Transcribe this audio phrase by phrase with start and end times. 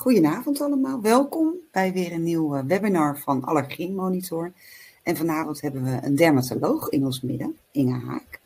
[0.00, 4.52] Goedenavond allemaal, welkom bij weer een nieuw eh, webinar van Allergie Monitor.
[5.02, 8.40] En vanavond hebben we een dermatoloog in ons midden, Inge Haak.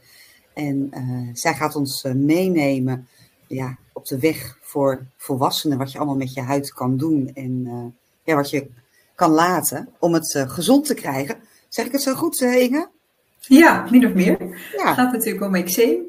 [0.55, 3.09] En uh, zij gaat ons uh, meenemen
[3.47, 7.65] ja, op de weg voor volwassenen, wat je allemaal met je huid kan doen en
[7.67, 7.85] uh,
[8.25, 8.71] ja, wat je
[9.15, 11.37] kan laten om het gezond te krijgen.
[11.69, 12.89] Zeg ik het zo goed, Inge?
[13.39, 14.41] Ja, min of meer.
[14.77, 14.87] Ja.
[14.87, 16.03] Het gaat natuurlijk om eczeem.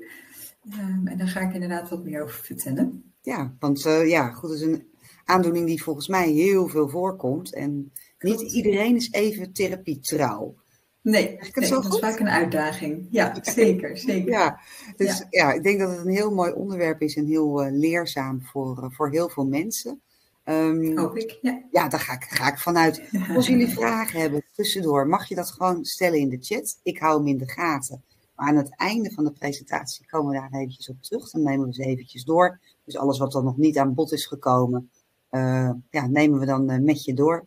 [0.80, 3.04] Um, en daar ga ik inderdaad wat meer over vertellen.
[3.22, 4.94] Ja, want ja, goed, het is een
[5.26, 7.54] aandoening die volgens mij heel veel voorkomt.
[7.54, 10.56] En niet iedereen is even therapietrouw.
[11.02, 13.08] Nee, nee dat is vaak een uitdaging.
[13.12, 13.98] Ja, zeker.
[13.98, 14.32] zeker.
[14.32, 14.60] Ja,
[14.96, 15.26] dus ja.
[15.30, 15.54] ja.
[15.54, 18.90] ik denk dat het een heel mooi onderwerp is en heel uh, leerzaam voor, uh,
[18.90, 20.02] voor heel veel mensen.
[20.46, 21.62] Um, Hoop ik, ja.
[21.72, 23.02] Ja, daar ga ik, ga ik vanuit.
[23.36, 26.80] Als jullie vragen hebben tussendoor, mag je dat gewoon stellen in de chat.
[26.84, 28.04] Ik hou hem in de gaten.
[28.36, 31.30] Maar aan het einde van de presentatie komen we daar eventjes op terug.
[31.30, 32.60] Dan nemen we ze eventjes door.
[32.86, 34.90] Dus alles wat er nog niet aan bod is gekomen,
[35.90, 37.46] ja, nemen we dan met je door.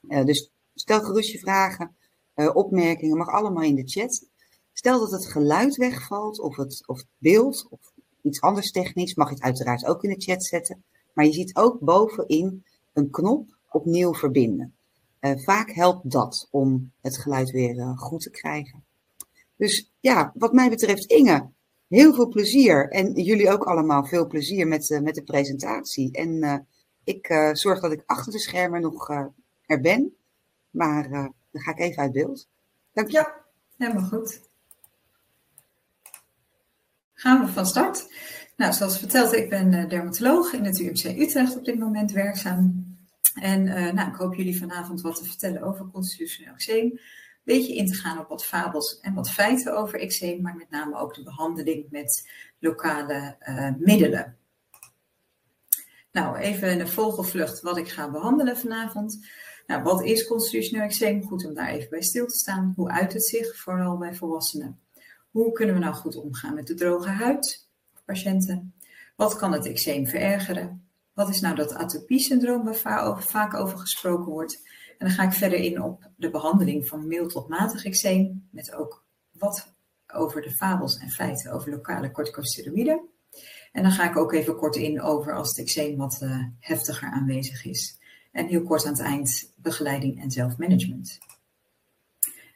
[0.00, 1.96] dus stel gerust je vragen.
[2.34, 4.26] Opmerkingen, mag allemaal in de chat.
[4.72, 9.34] Stel dat het geluid wegvalt of het, of beeld of iets anders technisch, mag je
[9.34, 10.84] het uiteraard ook in de chat zetten.
[11.14, 14.74] Maar je ziet ook bovenin een knop opnieuw verbinden.
[15.20, 18.84] Vaak helpt dat om het geluid weer goed te krijgen.
[19.56, 21.50] Dus ja, wat mij betreft, Inge,
[21.88, 22.88] heel veel plezier.
[22.88, 26.12] En jullie ook allemaal veel plezier met, uh, met de presentatie.
[26.12, 26.66] En
[27.16, 29.10] ik zorg dat ik achter de schermen nog
[29.66, 30.14] er ben.
[30.70, 31.10] Maar
[31.50, 32.48] dan ga ik even uit beeld.
[32.92, 33.12] Dank je.
[33.12, 33.34] Ja,
[33.76, 34.48] helemaal goed.
[37.12, 38.06] Gaan we van start.
[38.56, 42.88] Nou, zoals verteld, ik ben eh, dermatoloog in het UMC Utrecht op dit moment werkzaam.
[43.34, 46.84] En nou, ik hoop jullie vanavond wat te vertellen over constitutioneel eczeem.
[46.84, 47.00] Een
[47.44, 50.98] beetje in te gaan op wat fabels en wat feiten over eczeem, maar met name
[50.98, 53.36] ook de behandeling met lokale
[53.78, 54.39] middelen.
[56.12, 59.26] Nou, even een vogelvlucht wat ik ga behandelen vanavond.
[59.66, 61.22] Nou, wat is constitutioneel eczeem?
[61.22, 62.72] Goed om daar even bij stil te staan.
[62.76, 64.80] Hoe uit het zich, vooral bij volwassenen?
[65.30, 67.68] Hoe kunnen we nou goed omgaan met de droge huid
[68.04, 68.74] patiënten?
[69.16, 70.88] Wat kan het eczeem verergeren?
[71.12, 74.62] Wat is nou dat atopie-syndroom waar vaak over gesproken wordt?
[74.98, 78.74] En dan ga ik verder in op de behandeling van mild tot matig eczeem, met
[78.74, 79.74] ook wat
[80.12, 83.09] over de fabels en feiten over lokale corticosteroïden.
[83.72, 87.08] En dan ga ik ook even kort in over als het eczeem wat uh, heftiger
[87.08, 87.98] aanwezig is.
[88.32, 91.18] En heel kort aan het eind begeleiding en zelfmanagement.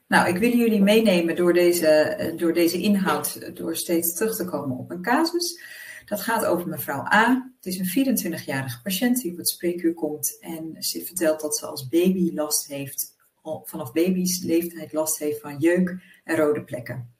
[0.08, 4.76] Nou, ik wil jullie meenemen door deze, door deze inhoud, door steeds terug te komen
[4.76, 5.62] op een casus.
[6.04, 7.52] Dat gaat over mevrouw A.
[7.56, 11.66] Het is een 24-jarige patiënt die op het spreekuur komt en ze vertelt dat ze
[11.66, 13.16] als baby last heeft,
[13.64, 17.13] vanaf baby's leeftijd last heeft van jeuk en rode plekken.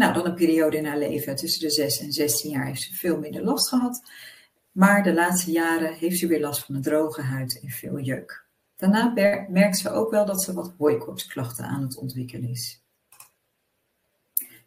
[0.00, 2.94] Nou, dan een periode in haar leven tussen de 6 en 16 jaar heeft ze
[2.94, 4.02] veel minder last gehad.
[4.72, 8.44] Maar de laatste jaren heeft ze weer last van een droge huid en veel jeuk.
[8.76, 9.12] Daarna
[9.48, 12.82] merkt ze ook wel dat ze wat hooikoortsklachten aan het ontwikkelen is.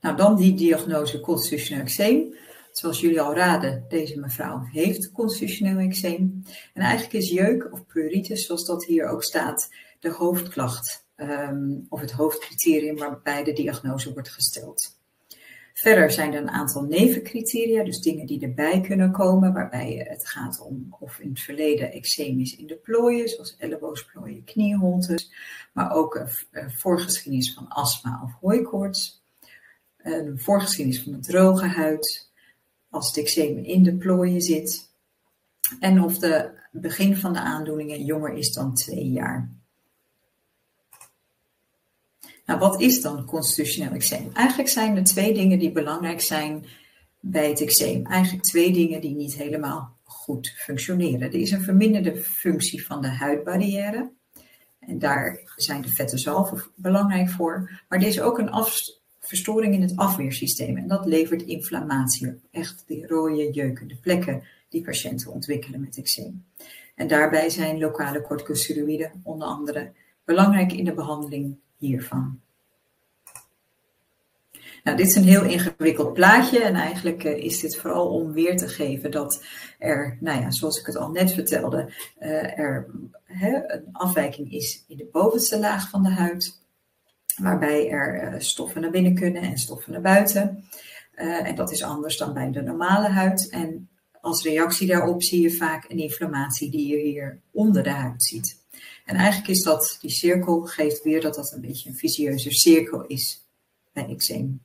[0.01, 2.35] Nou, dan die diagnose constitutioneel eczeem.
[2.71, 6.44] Zoals jullie al raden, deze mevrouw heeft constitutioneel eczeem.
[6.73, 9.69] En eigenlijk is jeuk of pleuritis, zoals dat hier ook staat,
[10.00, 15.01] de hoofdklacht um, of het hoofdcriterium waarbij de diagnose wordt gesteld.
[15.83, 20.61] Verder zijn er een aantal nevencriteria, dus dingen die erbij kunnen komen, waarbij het gaat
[20.61, 25.33] om of in het verleden eczeem is in de plooien, zoals elleboosplooien, knieholtes,
[25.73, 26.27] maar ook
[26.67, 29.23] voorgeschiedenis van astma of hooikoorts,
[29.97, 32.31] een voorgeschiedenis van een droge huid,
[32.89, 34.89] als het eczeem in de plooien zit,
[35.79, 39.62] en of de begin van de aandoeningen jonger is dan twee jaar.
[42.45, 44.29] Nou, wat is dan constitutioneel eczeem?
[44.33, 46.65] Eigenlijk zijn er twee dingen die belangrijk zijn
[47.19, 48.05] bij het eczeem.
[48.05, 51.21] Eigenlijk twee dingen die niet helemaal goed functioneren.
[51.21, 54.11] Er is een verminderde functie van de huidbarrière.
[54.79, 57.81] En daar zijn de vetten zalven belangrijk voor.
[57.89, 58.65] Maar er is ook een
[59.19, 60.77] verstoring in het afweersysteem.
[60.77, 62.39] En dat levert inflammatie op.
[62.51, 66.45] Echt die rode, jeukende plekken die patiënten ontwikkelen met eczeem.
[66.95, 69.91] En daarbij zijn lokale corticosteroïden onder andere
[70.25, 71.57] belangrijk in de behandeling
[74.83, 78.57] Nou, dit is een heel ingewikkeld plaatje en eigenlijk uh, is dit vooral om weer
[78.57, 79.44] te geven dat
[79.80, 82.89] er, nou ja, zoals ik het al net vertelde, uh, er
[83.68, 86.62] een afwijking is in de bovenste laag van de huid,
[87.41, 90.63] waarbij er uh, stoffen naar binnen kunnen en stoffen naar buiten.
[91.15, 93.50] en dat is anders dan bij de normale huid.
[93.50, 93.89] En
[94.21, 98.62] als reactie daarop zie je vaak een inflammatie die je hier onder de huid ziet.
[99.05, 103.05] En eigenlijk is dat, die cirkel geeft weer dat dat een beetje een visieuze cirkel
[103.05, 103.44] is
[103.94, 104.61] bij eczeem.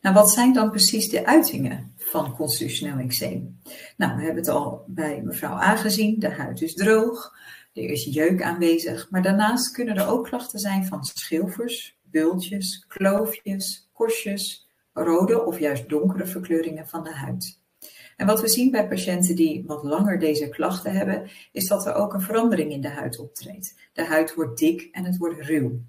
[0.00, 3.60] Nou, wat zijn dan precies de uitingen van constitutioneel eczeem.
[3.96, 6.18] Nou, we hebben het al bij mevrouw aangezien.
[6.18, 7.34] De huid is droog,
[7.72, 9.10] er is jeuk aanwezig.
[9.10, 15.88] Maar daarnaast kunnen er ook klachten zijn van schilfers, bultjes, kloofjes, korstjes, rode of juist
[15.88, 17.59] donkere verkleuringen van de huid.
[18.20, 21.94] En wat we zien bij patiënten die wat langer deze klachten hebben, is dat er
[21.94, 23.74] ook een verandering in de huid optreedt.
[23.92, 25.80] De huid wordt dik en het wordt ruw.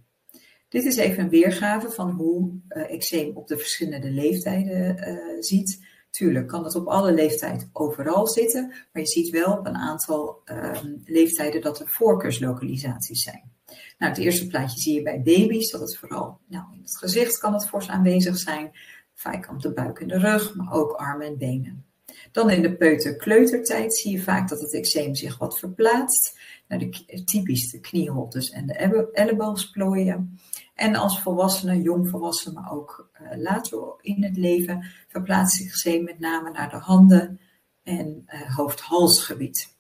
[0.70, 5.86] Dit is even een weergave van hoe uh, eczeem op de verschillende leeftijden uh, ziet.
[6.10, 10.42] Tuurlijk kan dat op alle leeftijden overal zitten, maar je ziet wel op een aantal
[10.46, 13.52] uh, leeftijden dat er voorkeurslokalisaties zijn.
[13.98, 17.38] Nou, het eerste plaatje zie je bij baby's, dat het vooral nou, in het gezicht
[17.38, 18.72] kan het fors aanwezig zijn,
[19.14, 21.91] vaak op de buik en de rug, maar ook armen en benen.
[22.32, 27.24] Dan in de peuter-kleutertijd zie je vaak dat het eczeem zich wat verplaatst naar de,
[27.26, 30.40] typisch de knieholtes en de elleboogsplooien.
[30.76, 36.20] En als volwassenen, jongvolwassenen, maar ook uh, later in het leven, verplaatst zich eczeem met
[36.20, 37.40] name naar de handen
[37.84, 39.76] en uh, hoofd-halsgebied.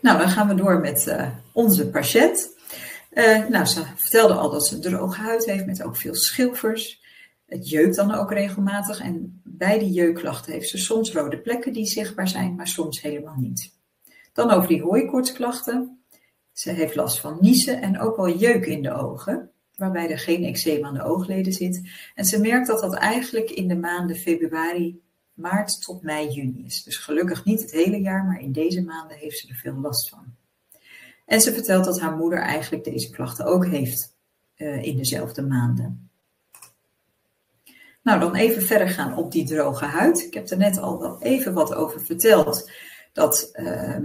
[0.00, 2.56] Nou, dan gaan we door met uh, onze patiënt.
[3.48, 7.06] nou, ze vertelde al dat ze droge huid heeft met ook veel schilfers.
[7.48, 11.86] Het jeukt dan ook regelmatig en bij die jeukklachten heeft ze soms rode plekken die
[11.86, 13.72] zichtbaar zijn, maar soms helemaal niet.
[14.32, 16.02] Dan over die hooikoortsklachten.
[16.52, 20.44] Ze heeft last van niezen en ook wel jeuk in de ogen, waarbij er geen
[20.44, 21.88] eczeem aan de oogleden zit.
[22.14, 25.00] En ze merkt dat dat eigenlijk in de maanden februari,
[25.34, 26.82] maart tot mei, juni is.
[26.82, 30.08] Dus gelukkig niet het hele jaar, maar in deze maanden heeft ze er veel last
[30.08, 30.34] van.
[31.26, 34.16] En ze vertelt dat haar moeder eigenlijk deze klachten ook heeft
[34.56, 36.07] uh, in dezelfde maanden.
[38.08, 40.24] Nou, dan even verder gaan op die droge huid.
[40.24, 42.70] Ik heb er net al wel even wat over verteld.
[43.12, 43.96] Dat uh,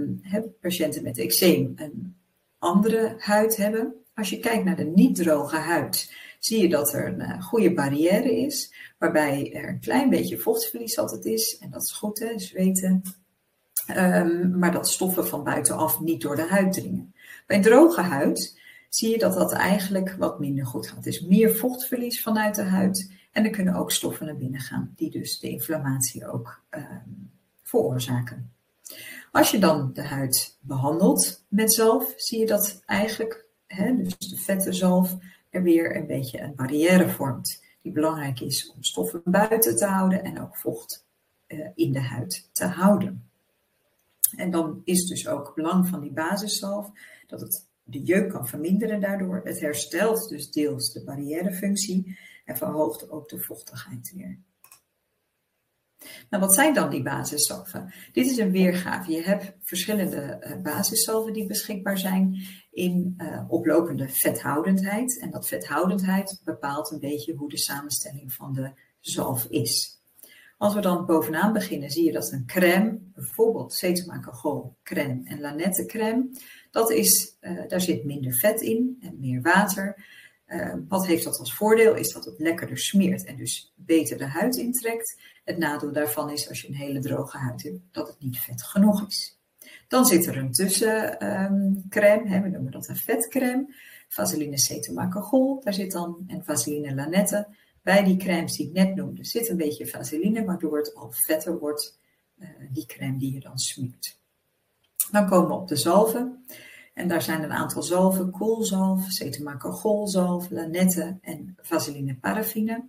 [0.61, 2.15] patiënten met eczeem een
[2.59, 3.93] andere huid hebben.
[4.15, 7.73] Als je kijkt naar de niet droge huid, zie je dat er een uh, goede
[7.73, 8.73] barrière is.
[8.97, 11.57] Waarbij er een klein beetje vochtverlies altijd is.
[11.57, 13.01] En dat is goed, hè, zweten.
[13.97, 17.13] Um, maar dat stoffen van buitenaf niet door de huid dringen.
[17.47, 18.59] Bij droge huid
[18.89, 21.05] zie je dat dat eigenlijk wat minder goed gaat.
[21.05, 24.93] Er is meer vochtverlies vanuit de huid en er kunnen ook stoffen naar binnen gaan,
[24.95, 26.83] die dus de inflammatie ook uh,
[27.63, 28.51] veroorzaken.
[29.31, 34.37] Als je dan de huid behandelt met zalf, zie je dat eigenlijk, hè, dus de
[34.37, 35.17] vette zalf,
[35.49, 37.63] er weer een beetje een barrière vormt.
[37.81, 41.05] Die belangrijk is om stoffen buiten te houden en ook vocht
[41.47, 43.27] uh, in de huid te houden.
[44.35, 46.91] En dan is dus ook het belang van die basiszalf
[47.27, 49.41] dat het de jeuk kan verminderen daardoor.
[49.43, 54.39] Het herstelt dus deels de barrièrefunctie en verhoogt ook de vochtigheid weer.
[56.29, 57.93] Nou, wat zijn dan die basiszalven?
[58.11, 59.11] Dit is een weergave.
[59.11, 65.19] Je hebt verschillende uh, basiszalven die beschikbaar zijn in uh, oplopende vethoudendheid.
[65.19, 70.01] En dat vethoudendheid bepaalt een beetje hoe de samenstelling van de zalf is.
[70.57, 75.85] Als we dan bovenaan beginnen, zie je dat een crème, bijvoorbeeld cetamacagol crème en lanette
[75.85, 76.29] crème,
[76.71, 80.05] dat is, uh, daar zit minder vet in en meer water.
[80.53, 81.95] Uh, wat heeft dat als voordeel?
[81.95, 85.21] Is dat het lekkerder smeert en dus beter de huid intrekt.
[85.43, 88.63] Het nadeel daarvan is als je een hele droge huid hebt, dat het niet vet
[88.63, 89.37] genoeg is.
[89.87, 93.75] Dan zit er een tussencrème, um, we noemen dat een vetcrème.
[94.07, 97.47] Vaseline cetamacagol, daar zit dan, en Vaseline lanette.
[97.81, 101.59] Bij die crèmes die ik net noemde zit een beetje vaseline, waardoor het al vetter
[101.59, 101.99] wordt,
[102.39, 104.17] uh, die crème die je dan smeert.
[105.11, 106.45] Dan komen we op de zalven.
[106.93, 112.83] En daar zijn een aantal zalven, koolzalf, cetamacagolzalf, lanette en vaseline paraffine.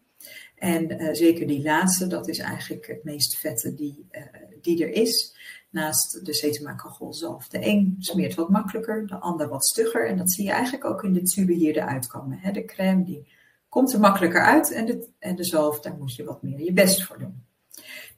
[0.54, 4.22] En uh, zeker die laatste, dat is eigenlijk het meest vette die, uh,
[4.60, 5.34] die er is.
[5.70, 7.48] Naast de cetamacagolzalf.
[7.48, 10.08] De een smeert wat makkelijker, de ander wat stugger.
[10.08, 12.38] En dat zie je eigenlijk ook in de tube hier eruit komen.
[12.38, 12.52] Hè?
[12.52, 13.26] De crème die
[13.68, 16.72] komt er makkelijker uit en de, en de zalf, daar moet je wat meer je
[16.72, 17.42] best voor doen.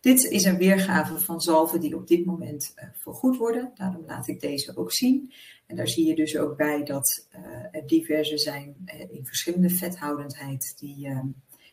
[0.01, 3.71] Dit is een weergave van zalven die op dit moment uh, vergoed worden.
[3.75, 5.33] Daarom laat ik deze ook zien.
[5.67, 9.71] En daar zie je dus ook bij dat uh, er diverse zijn uh, in verschillende
[9.71, 11.21] vethoudendheid die, uh,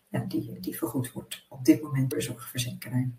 [0.07, 3.09] ja, die, die vergoed wordt op dit moment door zorgverzekeraar.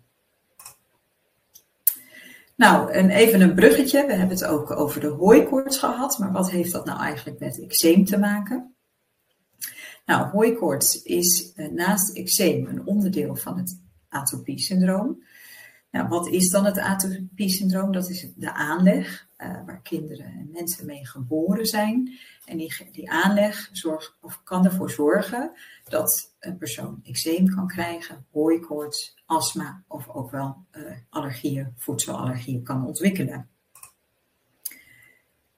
[2.55, 4.05] Nou, en even een bruggetje.
[4.05, 6.19] We hebben het ook over de hooikoorts gehad.
[6.19, 8.75] Maar wat heeft dat nou eigenlijk met eczeem te maken?
[10.05, 15.23] Nou, hooikoorts is naast eczeem een onderdeel van het atopie-syndroom.
[15.95, 17.91] Nou, wat is dan het atopie-syndroom?
[17.91, 22.19] Dat is de aanleg uh, waar kinderen en mensen mee geboren zijn.
[22.45, 25.51] En die, die aanleg zorg, of kan ervoor zorgen
[25.89, 32.85] dat een persoon eczeem kan krijgen, hooikoorts, astma of ook wel uh, allergieën, voedselallergieën kan
[32.85, 33.49] ontwikkelen.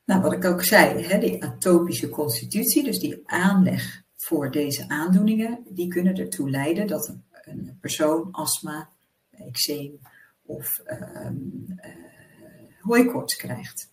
[0.06, 5.63] Nou, wat ik ook zei, hè, die atopische constitutie, dus die aanleg voor deze aandoeningen,
[5.70, 8.89] die kunnen ertoe leiden dat een, persoon astma,
[9.32, 10.00] eczeem
[10.48, 11.30] of uh,
[12.82, 13.92] hooikoorts krijgt.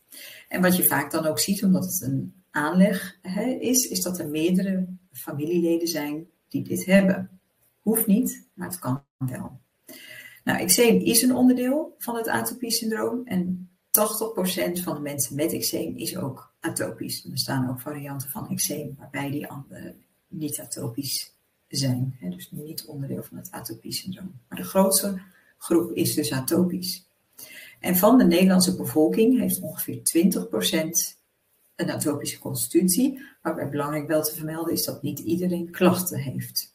[0.49, 3.19] En wat je vaak dan ook ziet, omdat het een aanleg
[3.61, 7.41] is, is dat er meerdere familieleden zijn die dit hebben.
[7.81, 9.61] Hoeft niet, maar het kan wel.
[10.45, 15.97] Nou, eczeem is een onderdeel van het atopie-syndroom en 80% van de mensen met eczeem
[15.97, 17.25] is ook atopisch.
[17.25, 19.95] Er staan ook varianten van eczeem waarbij die andere
[20.29, 21.33] niet atopisch
[21.69, 22.17] zijn.
[22.21, 24.41] Dus niet onderdeel van het atopie-syndroom.
[24.49, 25.21] Maar de grootste
[25.65, 27.09] groep is dus atopisch.
[27.81, 30.01] En van de Nederlandse bevolking heeft ongeveer
[31.17, 31.23] 20%
[31.77, 36.73] een atopische constitutie, waarbij belangrijk wel te vermelden is dat niet iedereen klachten heeft.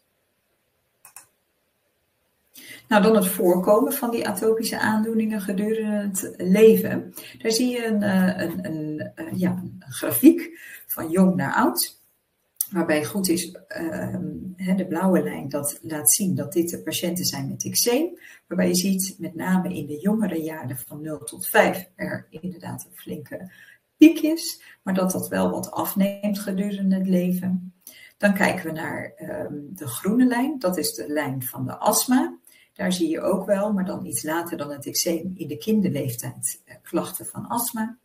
[2.88, 7.14] Nou, dan het voorkomen van die atopische aandoeningen gedurende het leven.
[7.42, 11.99] Daar zie je een, eh, een, een, een ja, grafiek van jong naar oud.
[12.72, 17.48] Waarbij goed is, uh, de blauwe lijn dat laat zien dat dit de patiënten zijn
[17.48, 18.20] met eczeem.
[18.48, 22.86] Waarbij je ziet, met name in de jongere jaren van 0 tot 5, er inderdaad
[22.86, 23.52] een flinke
[23.98, 27.74] piekjes, maar dat dat wel wat afneemt gedurende het leven.
[28.18, 32.38] Dan kijken we naar um, de groene lijn, dat is de lijn van de astma.
[32.74, 36.62] Daar zie je ook wel, maar dan iets later dan het eczeem in de kinderleeftijd,
[36.66, 37.98] uh, klachten van astma.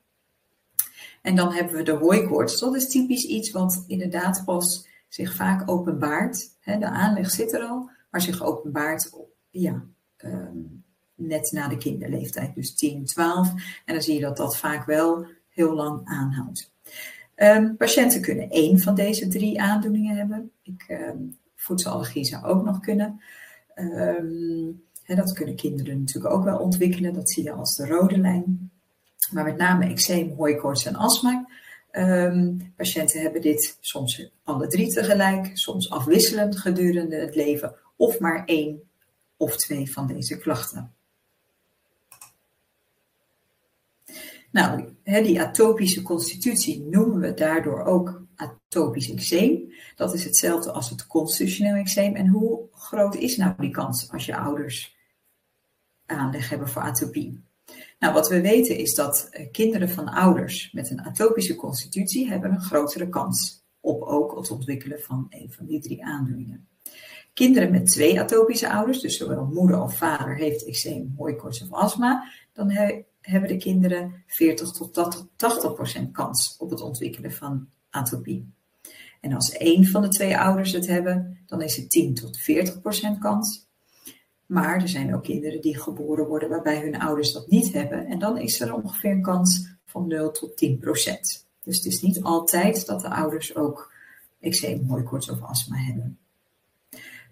[1.25, 2.61] En dan hebben we de hooikoorts.
[2.61, 6.49] Dat is typisch iets wat inderdaad pas zich vaak openbaart.
[6.64, 9.11] de aanleg zit er al, maar zich openbaart
[9.50, 9.85] ja,
[10.16, 10.59] ehm,
[11.14, 13.49] net na de kinderleeftijd, dus 10, 12.
[13.85, 16.73] En dan zie je dat dat vaak wel heel lang aanhoudt.
[17.37, 20.50] Um, patiënten kunnen één van deze drie aandoeningen hebben.
[20.62, 23.21] Ik, um, voedselallergie zou ook nog kunnen.
[25.07, 27.12] dat kunnen kinderen natuurlijk ook wel ontwikkelen.
[27.12, 28.71] Dat zie je als de rode lijn
[29.31, 31.49] maar met name eczeem, hooikoorts en astma.
[31.93, 38.45] Um, patiënten hebben dit soms alle drie tegelijk, soms afwisselend gedurende het leven, of maar
[38.45, 38.83] één
[39.37, 40.95] of twee van deze klachten.
[44.50, 49.73] Nou, die atopische constitutie noemen we daardoor ook atopisch eczeem.
[49.97, 52.14] Dat is hetzelfde als het constitutioneel eczeem.
[52.14, 54.97] En hoe groot is nou die kans als je ouders
[56.07, 57.43] aanleg hebben voor atopie?
[57.99, 62.51] Nou, wat we weten is dat eh, kinderen van ouders met een atopische constitutie hebben
[62.51, 66.69] een grotere kans op ook het ontwikkelen van een van die drie aandoeningen.
[67.35, 72.31] Kinderen met twee atopische ouders, dus zowel moeder of vader heeft eczeem, hooikoorts of astma,
[72.53, 72.71] dan
[73.21, 74.95] hebben de kinderen 40 tot
[75.37, 78.53] 80 procent kans op het ontwikkelen van atopie.
[79.21, 82.81] En als één van de twee ouders het hebben, dan is het 10 tot 40
[82.81, 83.67] procent kans.
[84.47, 88.07] Maar er zijn ook kinderen die geboren worden waarbij hun ouders dat niet hebben.
[88.07, 91.47] En dan is er ongeveer een kans van 0 tot 10 procent.
[91.63, 93.93] Dus het is niet altijd dat de ouders ook
[94.41, 96.19] eczeem, hooikoorts of astma hebben.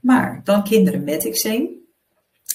[0.00, 1.69] Maar dan kinderen met eczeem,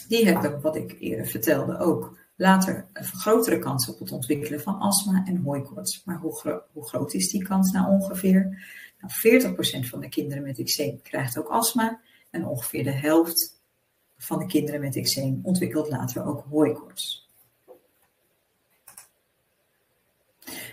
[0.08, 4.80] die hebben, wat ik eerder vertelde, ook later een grotere kans op het ontwikkelen van
[4.80, 6.02] astma en hooikoorts.
[6.06, 8.66] Maar hoe, groot is die kans nou ongeveer?
[9.00, 9.46] Nou,
[9.86, 12.00] 40% van de kinderen met eczeem krijgt ook astma
[12.30, 13.57] en ongeveer de helft
[14.18, 17.28] van de kinderen met eczeem ontwikkelt later ook hooikoorts.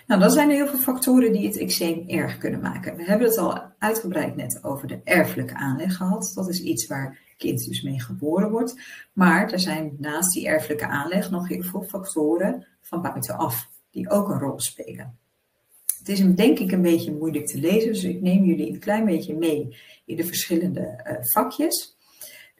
[0.07, 2.95] Nou, dan zijn er heel veel factoren die het eczeem erg kunnen maken.
[2.95, 6.31] We hebben het al uitgebreid net over de erfelijke aanleg gehad.
[6.35, 8.75] Dat is iets waar kind dus mee geboren wordt.
[9.13, 14.29] Maar er zijn naast die erfelijke aanleg nog heel veel factoren van buitenaf die ook
[14.29, 15.17] een rol spelen.
[15.97, 18.79] Het is hem denk ik een beetje moeilijk te lezen, dus ik neem jullie een
[18.79, 21.94] klein beetje mee in de verschillende uh, vakjes.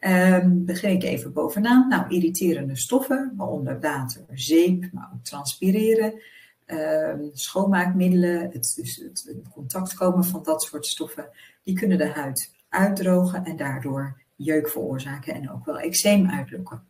[0.06, 1.88] Um, begin ik even bovenaan.
[1.88, 6.20] Nou, irriterende stoffen, waaronder water, zeep, maar ook transpireren,
[6.66, 11.28] um, schoonmaakmiddelen, het, dus het in contact komen van dat soort stoffen,
[11.62, 16.82] die kunnen de huid uitdrogen en daardoor jeuk veroorzaken en ook wel eczeem uitlokken.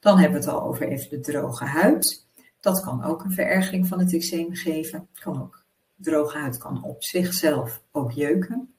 [0.00, 2.26] Dan hebben we het al over even de droge huid.
[2.60, 5.08] Dat kan ook een verergering van het eczeem geven.
[5.14, 5.64] Kan ook.
[5.96, 8.74] Droge huid kan op zichzelf ook jeuken.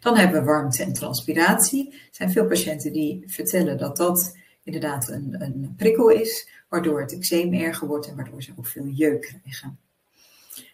[0.00, 1.92] Dan hebben we warmte en transpiratie.
[1.92, 7.12] Er zijn veel patiënten die vertellen dat dat inderdaad een, een prikkel is, waardoor het
[7.12, 9.78] eczeem erger wordt en waardoor ze ook veel jeuk krijgen.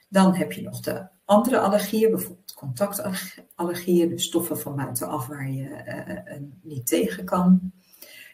[0.08, 5.68] Dan heb je nog de andere allergieën, bijvoorbeeld contactallergieën, dus stoffen van buitenaf waar je
[6.26, 7.72] uh, niet tegen kan.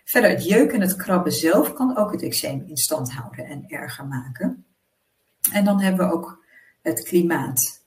[0.05, 3.65] Verder, het jeuken en het krabben zelf kan ook het eczeem in stand houden en
[3.69, 4.65] erger maken.
[5.53, 6.45] En dan hebben we ook
[6.83, 7.78] het klimaat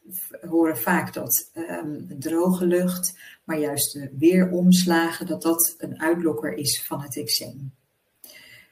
[0.49, 6.85] horen vaak dat um, droge lucht, maar juist de weeromslagen, dat dat een uitlokker is
[6.85, 7.73] van het eczeem.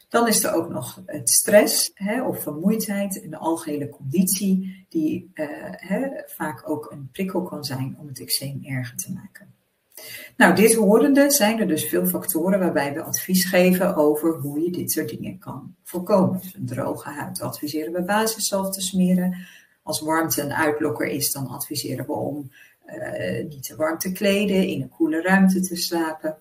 [0.10, 5.32] Dan is er ook nog het stress hè, of vermoeidheid en de algehele conditie, die
[5.34, 9.54] uh, hè, vaak ook een prikkel kan zijn om het eczeem erger te maken.
[10.38, 14.72] Nou, dit horende zijn er dus veel factoren waarbij we advies geven over hoe je
[14.72, 16.42] dit soort dingen kan voorkomen.
[16.54, 19.48] Een droge huid adviseren we basiszalf te smeren.
[19.90, 22.52] Als warmte een uitlokker is, dan adviseren we om
[22.88, 26.38] uh, niet te warm te kleden, in een koele ruimte te slapen.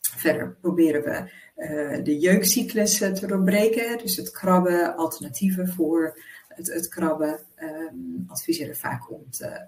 [0.00, 6.88] Verder proberen we uh, de jeukcyclus te doorbreken, dus het krabben, alternatieven voor het, het
[6.88, 7.40] krabben.
[7.62, 9.66] Um, adviseren vaak om te,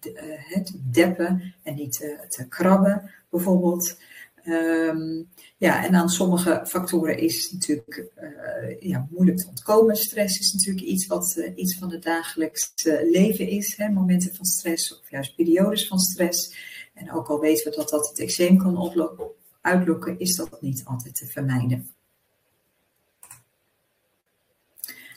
[0.00, 3.98] de, te deppen en niet te krabben, bijvoorbeeld.
[4.48, 9.96] Um, ja, en aan sommige factoren is natuurlijk uh, ja, moeilijk te ontkomen.
[9.96, 13.76] Stress is natuurlijk iets wat uh, iets van het dagelijkse leven is.
[13.76, 13.88] Hè?
[13.88, 16.54] Momenten van stress of juist periodes van stress.
[16.94, 18.92] En ook al weten we dat dat het eczeem kan
[19.60, 21.90] uitlokken, is dat niet altijd te vermijden.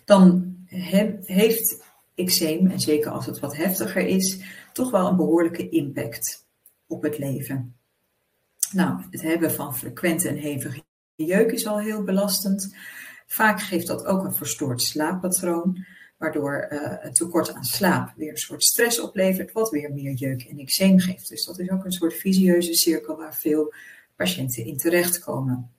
[0.05, 1.83] Dan he heeft
[2.15, 4.39] eczeem, en zeker als het wat heftiger is,
[4.73, 6.45] toch wel een behoorlijke impact
[6.87, 7.75] op het leven.
[8.71, 10.83] Nou, het hebben van frequente en hevige
[11.15, 12.75] jeuk is al heel belastend.
[13.27, 15.85] Vaak geeft dat ook een verstoord slaappatroon,
[16.17, 20.43] waardoor uh, een tekort aan slaap weer een soort stress oplevert, wat weer meer jeuk
[20.43, 21.29] en eczeem geeft.
[21.29, 23.73] Dus dat is ook een soort visieuze cirkel waar veel
[24.15, 25.71] patiënten in terechtkomen.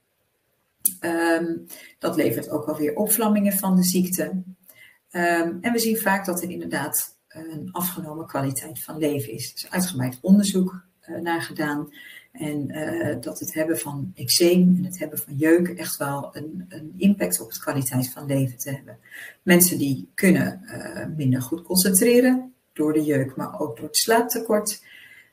[1.00, 1.66] Um,
[1.98, 4.22] dat levert ook alweer opvlammingen van de ziekte.
[4.24, 9.48] Um, en we zien vaak dat er inderdaad een afgenomen kwaliteit van leven is.
[9.48, 11.92] Er is uitgebreid onderzoek uh, naar gedaan.
[12.32, 16.64] En uh, dat het hebben van eczeem en het hebben van jeuk echt wel een,
[16.68, 18.98] een impact op de kwaliteit van leven te hebben.
[19.42, 24.84] Mensen die kunnen uh, minder goed concentreren door de jeuk, maar ook door het slaaptekort.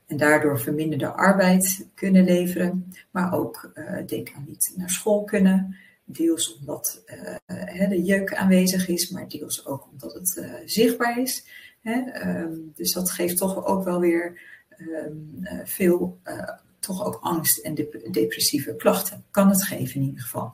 [0.07, 2.93] En daardoor verminderde arbeid kunnen leveren.
[3.11, 5.75] Maar ook, uh, denk aan niet naar school kunnen.
[6.03, 7.03] Deels omdat
[7.89, 11.45] de jeuk aanwezig is, maar deels ook omdat het zichtbaar is.
[11.83, 14.41] Um, dus dat geeft toch ook wel weer
[14.79, 16.19] um, veel
[16.79, 17.75] toch ook angst en
[18.11, 19.25] depressieve klachten.
[19.31, 20.53] Kan het geven in ieder geval.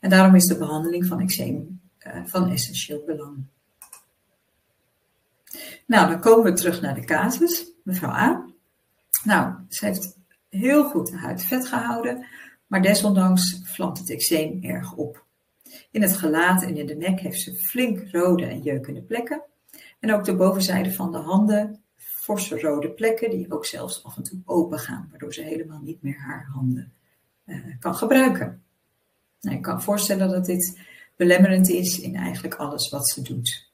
[0.00, 3.44] En daarom is de behandeling van eczeem uh, van essentieel belang.
[5.86, 8.46] Nou, dan komen we terug naar de casus, mevrouw A.
[9.24, 10.18] Nou, ze heeft
[10.48, 12.26] heel goed de huid vet gehouden,
[12.66, 15.24] maar desondanks vlamt het eczeem erg op.
[15.90, 19.42] In het gelaat en in de nek heeft ze flink rode en jeukende plekken.
[20.00, 21.83] En ook de bovenzijde van de handen
[22.24, 26.02] forse rode plekken die ook zelfs af en toe open gaan, waardoor ze helemaal niet
[26.02, 26.92] meer haar handen
[27.46, 28.62] uh, kan gebruiken.
[29.40, 30.80] Nou, ik kan voorstellen dat dit
[31.16, 33.72] belemmerend is in eigenlijk alles wat ze doet.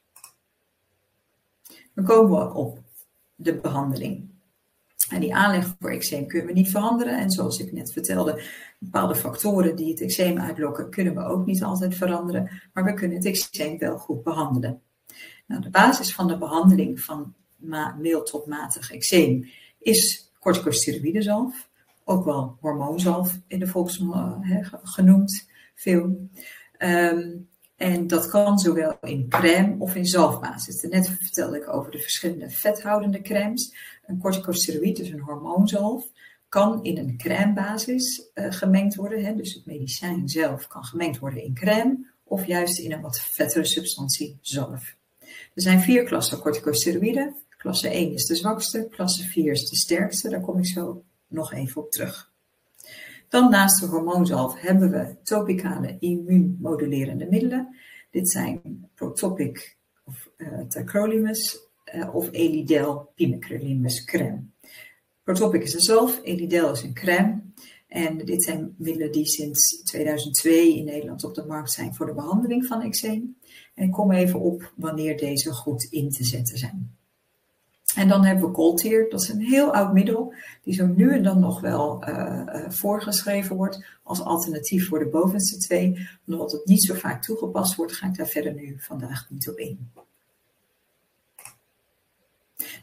[1.95, 2.79] Dan komen we op
[3.35, 4.29] de behandeling.
[5.09, 7.19] En die aanleg voor eczeem kunnen we niet veranderen.
[7.19, 8.43] En zoals ik net vertelde,
[8.79, 12.61] bepaalde factoren die het eczeem uitlokken, kunnen we ook niet altijd veranderen.
[12.73, 14.83] Maar we kunnen het eczeem wel goed behandelen.
[15.47, 17.35] Nou, de basis van de behandeling van
[17.99, 21.69] mild tot matig eczeem is corticosteroïdezalf,
[22.05, 24.47] ook wel hormoonzalf in de volksmond
[24.83, 26.29] genoemd, veel.
[26.79, 30.83] Um, en dat kan zowel in crème of in zalfbasis.
[30.83, 33.75] Net vertelde ik over de verschillende vethoudende crèmes.
[34.07, 36.07] Een corticosteroïd, dus een hormoonzalf,
[36.49, 39.25] kan in een crèmebasis uh, gemengd worden.
[39.25, 39.35] Hè?
[39.35, 43.65] Dus het medicijn zelf kan gemengd worden in crème of juist in een wat vettere
[43.65, 44.95] substantie zalf.
[45.55, 47.35] Er zijn vier klassen corticosteroïden.
[47.61, 50.29] Klasse 1 is de zwakste, klasse 4 is de sterkste.
[50.29, 52.33] Daar kom ik zo nog even op terug.
[53.29, 57.77] Dan naast de hormoonzalf hebben we topicale immuunmodulerende middelen.
[58.11, 61.59] Dit zijn Protopic of uh, tacrolimus
[61.95, 64.43] uh, of Elidel pimecrolimus crème.
[65.23, 67.43] Protopic is een zalf, Elidel is een crème.
[67.89, 72.15] En dit zijn middelen die sinds 2002 in Nederland op de markt zijn voor de
[72.15, 73.37] behandeling van eczeem.
[73.75, 76.99] En ik kom even op wanneer deze goed in te zetten zijn.
[77.95, 81.23] En dan hebben we Coltier, dat is een heel oud middel, die zo nu en
[81.23, 86.09] dan nog wel uh, uh, voorgeschreven wordt als alternatief voor de bovenste twee.
[86.27, 89.59] Omdat het niet zo vaak toegepast wordt, ga ik daar verder nu vandaag niet op
[89.59, 89.91] in.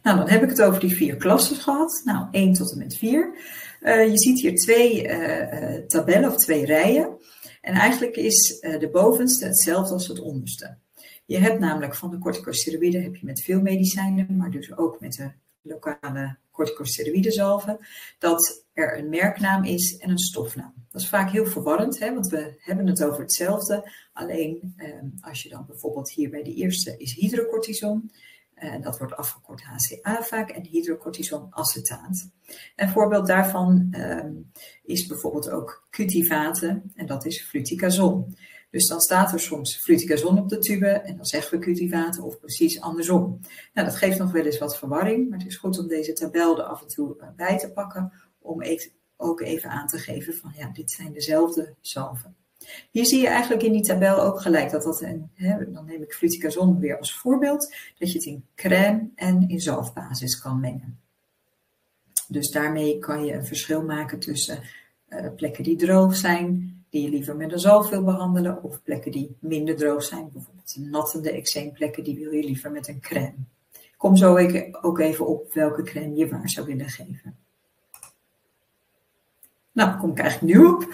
[0.03, 2.01] Nou, dan heb ik het over die vier klassen gehad.
[2.03, 3.33] Nou, 1 tot en met 4.
[3.81, 5.07] Uh, je ziet hier twee
[5.87, 7.17] tabellen of twee rijen.
[7.61, 10.77] En eigenlijk is de bovenste hetzelfde als het onderste.
[11.27, 15.13] Je hebt namelijk van de corticosteroïden heb je met veel medicijnen, maar dus ook met
[15.13, 17.77] de lokale corticosteroïdenzalven,
[18.19, 20.73] dat er een merknaam is en een stofnaam.
[20.91, 23.91] Dat is vaak heel verwarrend, hè, want we hebben het over hetzelfde.
[24.13, 28.11] Alleen eh, als je dan bijvoorbeeld hier bij de eerste is hydrocortison,
[28.53, 32.29] En dat wordt afgekort HCA vaak en hydrocortisonacetaat.
[32.75, 34.31] Een voorbeeld daarvan ehm,
[34.83, 38.25] is bijvoorbeeld ook cutivate en dat is fluticasone.
[38.69, 42.39] Dus dan staat er soms fluticasone op de tube en dan zeggen we cutivate of
[42.39, 43.39] precies andersom.
[43.73, 46.57] Nou, dat geeft nog wel eens wat verwarring, maar het is goed om deze tabel
[46.57, 48.61] er af en toe eh, bij te pakken om
[49.17, 52.35] ook even aan te geven van ja, dit zijn dezelfde zalven.
[52.91, 56.01] Hier zie je eigenlijk in die tabel ook gelijk dat dat een, hè, dan neem
[56.01, 60.99] ik fluticasone weer als voorbeeld, dat je het in crème en in zalfbasis kan mengen.
[62.27, 64.61] Dus daarmee kan je een verschil maken tussen
[65.09, 69.11] uh, plekken die droog zijn, die je liever met een zalf wil behandelen, of plekken
[69.11, 73.35] die minder droog zijn, bijvoorbeeld nattende eczeemplekken, die wil je liever met een crème.
[73.97, 74.37] Kom zo
[74.81, 77.37] ook even op welke crème je waar zou willen geven.
[79.71, 80.87] Nou, kom ik eigenlijk nu op.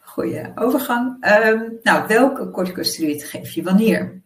[0.00, 1.26] Goeie overgang.
[1.46, 4.22] Um, nou, welke corticosteroïd geef je wanneer?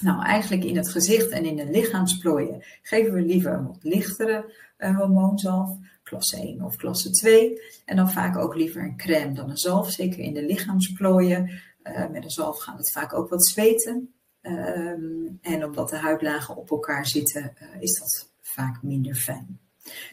[0.00, 4.52] Nou, eigenlijk in het gezicht en in de lichaamsplooien geven we liever een wat lichtere
[4.78, 5.76] uh, hormoonzalf,
[6.12, 7.60] klasse 1 of klasse 2.
[7.84, 11.50] En dan vaak ook liever een crème dan een zalf, zeker in de lichaamsplooien.
[11.84, 14.14] Uh, met een zalf gaat het vaak ook wat zweten.
[14.42, 19.60] Um, en omdat de huidlagen op elkaar zitten, uh, is dat vaak minder fijn.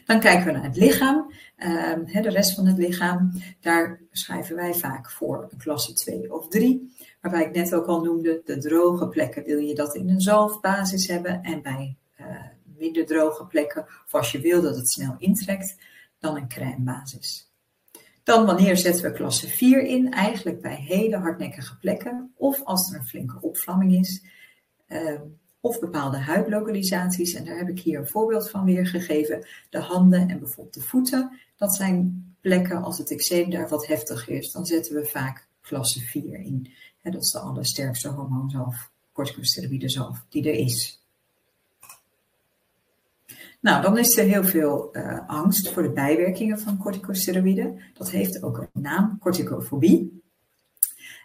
[0.04, 3.32] Dan kijken we naar het lichaam, uh, de rest van het lichaam.
[3.60, 6.94] Daar schrijven wij vaak voor een klasse 2 of 3.
[7.20, 11.06] Waarbij ik net ook al noemde, de droge plekken wil je dat in een zalfbasis
[11.06, 11.42] hebben.
[11.42, 11.96] En bij
[12.80, 15.76] minder droge plekken, of als je wil dat het snel intrekt,
[16.18, 17.50] dan een crèmebasis.
[18.22, 20.12] Dan wanneer zetten we klasse 4 in?
[20.12, 24.24] Eigenlijk bij hele hardnekkige plekken of als er een flinke opvlamming is.
[24.88, 25.20] Uh,
[25.60, 27.34] of bepaalde huidlokalisaties.
[27.34, 29.46] En daar heb ik hier een voorbeeld van weergegeven.
[29.70, 31.38] De handen en bijvoorbeeld de voeten.
[31.56, 34.52] Dat zijn plekken als het eczeem daar wat heftiger is.
[34.52, 36.72] Dan zetten we vaak klasse 4 in.
[37.02, 40.99] dat is de allersterkste hormoonzalf, corticosteroïdezalf, die er is.
[43.60, 47.80] Nou, dan is er heel veel uh, angst voor de bijwerkingen van corticosteroïden.
[47.94, 50.22] Dat heeft ook een naam, corticofobie.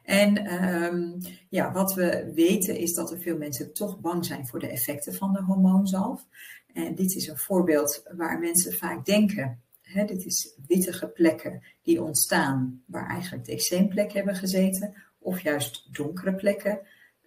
[0.03, 1.17] En um,
[1.49, 5.13] ja, wat we weten is dat er veel mensen toch bang zijn voor de effecten
[5.13, 6.27] van de hormoonzalf.
[6.73, 9.61] En dit is een voorbeeld waar mensen vaak denken,
[9.93, 16.35] dit is wittige plekken die ontstaan waar eigenlijk de eczeemplekken hebben gezeten, of juist donkere
[16.35, 16.79] plekken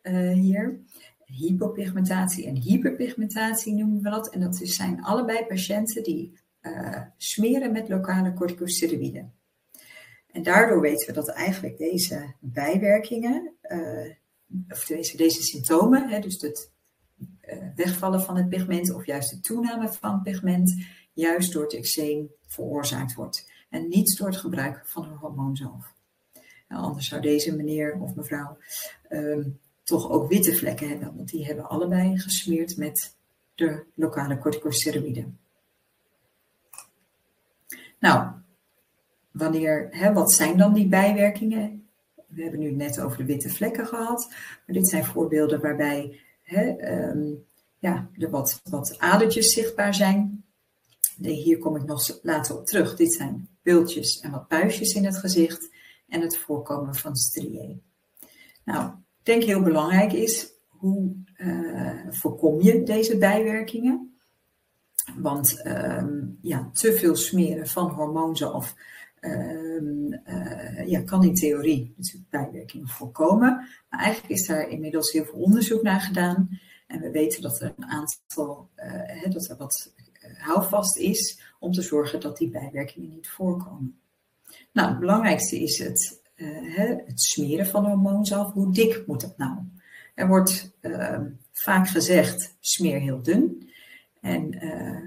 [0.03, 0.81] uh, hier.
[1.33, 4.31] Hypopigmentatie en hyperpigmentatie noemen we dat.
[4.31, 9.33] En dat zijn allebei patiënten die uh, smeren met lokale corticosteroïden.
[10.27, 14.13] En daardoor weten we dat eigenlijk deze bijwerkingen, uh,
[14.69, 16.71] of deze, deze symptomen, hè, dus het
[17.19, 22.31] uh, wegvallen van het pigment of juist de toename van pigment, juist door het eczeem
[22.47, 23.53] veroorzaakt wordt.
[23.71, 25.95] En niet door het gebruik van een hormoonzalf.
[26.69, 28.59] Nou, anders zou deze meneer of mevrouw
[29.09, 29.59] um,
[29.89, 33.17] toch ook witte vlekken hebben, want die hebben allebei gesmeerd met
[33.55, 35.39] de lokale corticosteroïden.
[37.99, 38.31] Nou,
[39.31, 41.89] wanneer, hè, wat zijn dan die bijwerkingen?
[42.27, 44.29] We hebben nu net over de witte vlekken gehad,
[44.67, 47.45] maar dit zijn voorbeelden waarbij hè, um,
[47.79, 50.45] ja, er wat, wat adertjes zichtbaar zijn.
[51.17, 52.97] Hier kom ik nog later op terug.
[52.97, 55.71] Dit zijn bultjes en wat puistjes in het gezicht
[56.09, 57.83] en het voorkomen van striën.
[58.65, 58.93] Nou,
[59.29, 64.19] denk heel belangrijk is, hoe uh, voorkom je deze bijwerkingen?
[65.17, 68.75] Want um, ja, te veel smeren van hormoonzalf
[69.21, 73.69] uh, uh, ja, kan in theorie natuurlijk bijwerkingen voorkomen.
[73.89, 76.61] Maar eigenlijk is daar inmiddels heel veel onderzoek naar gedaan.
[76.87, 79.93] En we weten dat er een aantal, uh, dat er wat
[80.39, 84.01] houvast is om te zorgen dat die bijwerkingen niet voorkomen.
[84.73, 88.53] Nou, het belangrijkste is het, het smeren van hormoonzalf.
[88.53, 89.59] Hoe dik moet dat nou?
[90.15, 93.71] Er wordt ehm, vaak gezegd, smeer heel dun.
[94.21, 94.59] En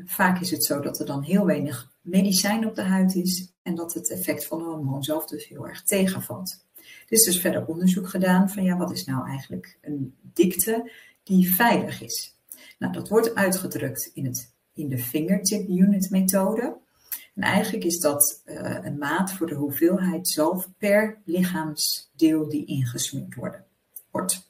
[0.06, 3.76] vaak is het zo dat er dan heel weinig medicijn op de huid is en
[3.76, 6.66] dat het effect van de hormoon zelf dus heel erg tegenvalt.
[6.76, 10.92] Er is dus verder onderzoek gedaan van ja, wat is nou eigenlijk een dikte
[11.24, 12.36] die veilig is.
[12.80, 16.78] Nou, dat wordt uitgedrukt in, het, in de fingertip unit methode.
[17.34, 23.36] En eigenlijk is dat uh, een maat voor de hoeveelheid zalf per lichaamsdeel die ingesmeerd
[24.12, 24.50] wordt.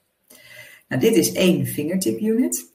[0.88, 2.74] Nou, dit is één fingertip unit.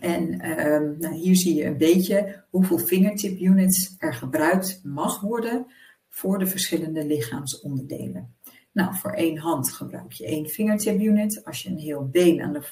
[0.00, 5.66] En um, nou, hier zie je een beetje hoeveel fingertip units er gebruikt mag worden
[6.08, 8.34] voor de verschillende lichaamsonderdelen.
[8.72, 11.44] Nou, voor één hand gebruik je één fingertip unit.
[11.44, 12.62] Als je een heel been aan de,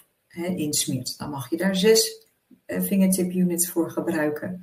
[0.57, 2.27] insmeert, dan mag je daar zes
[2.67, 4.63] uh, fingertip units voor gebruiken.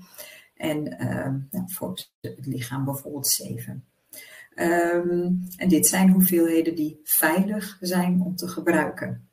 [0.55, 1.89] En uh, nou, voor
[2.21, 3.85] het lichaam bijvoorbeeld zeven.
[4.55, 9.29] Um, en dit zijn hoeveelheden die veilig zijn om te gebruiken.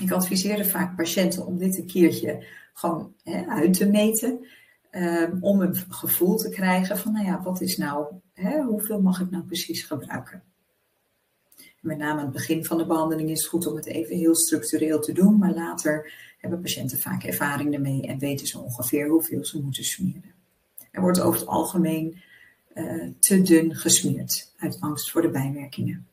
[0.00, 4.46] Ik adviseerde vaak patiënten om dit een keertje gewoon hè, uit te meten.
[4.90, 9.20] Ehm, om een gevoel te krijgen van, nou ja, wat is nou, hè, hoeveel mag
[9.20, 10.42] ik nou precies gebruiken?
[11.84, 14.34] Met name aan het begin van de behandeling is het goed om het even heel
[14.34, 19.44] structureel te doen, maar later hebben patiënten vaak ervaring ermee en weten ze ongeveer hoeveel
[19.44, 20.34] ze moeten smeren.
[20.90, 22.22] Er wordt over het algemeen
[22.74, 26.06] uh, te dun gesmeerd uit angst voor de bijwerkingen.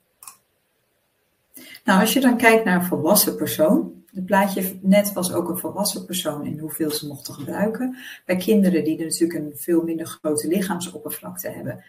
[1.84, 5.58] Nou, als je dan kijkt naar een volwassen persoon, het plaatje net was ook een
[5.58, 7.98] volwassen persoon en hoeveel ze mochten gebruiken.
[8.26, 11.84] Bij kinderen die natuurlijk een veel minder grote lichaamsoppervlakte hebben,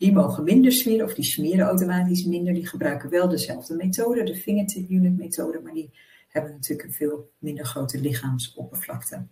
[0.00, 2.54] die mogen minder smeren of die smeren automatisch minder.
[2.54, 5.90] Die gebruiken wel dezelfde methode, de fingertip unit methode, maar die
[6.28, 9.26] hebben natuurlijk een veel minder grote lichaamsoppervlakte.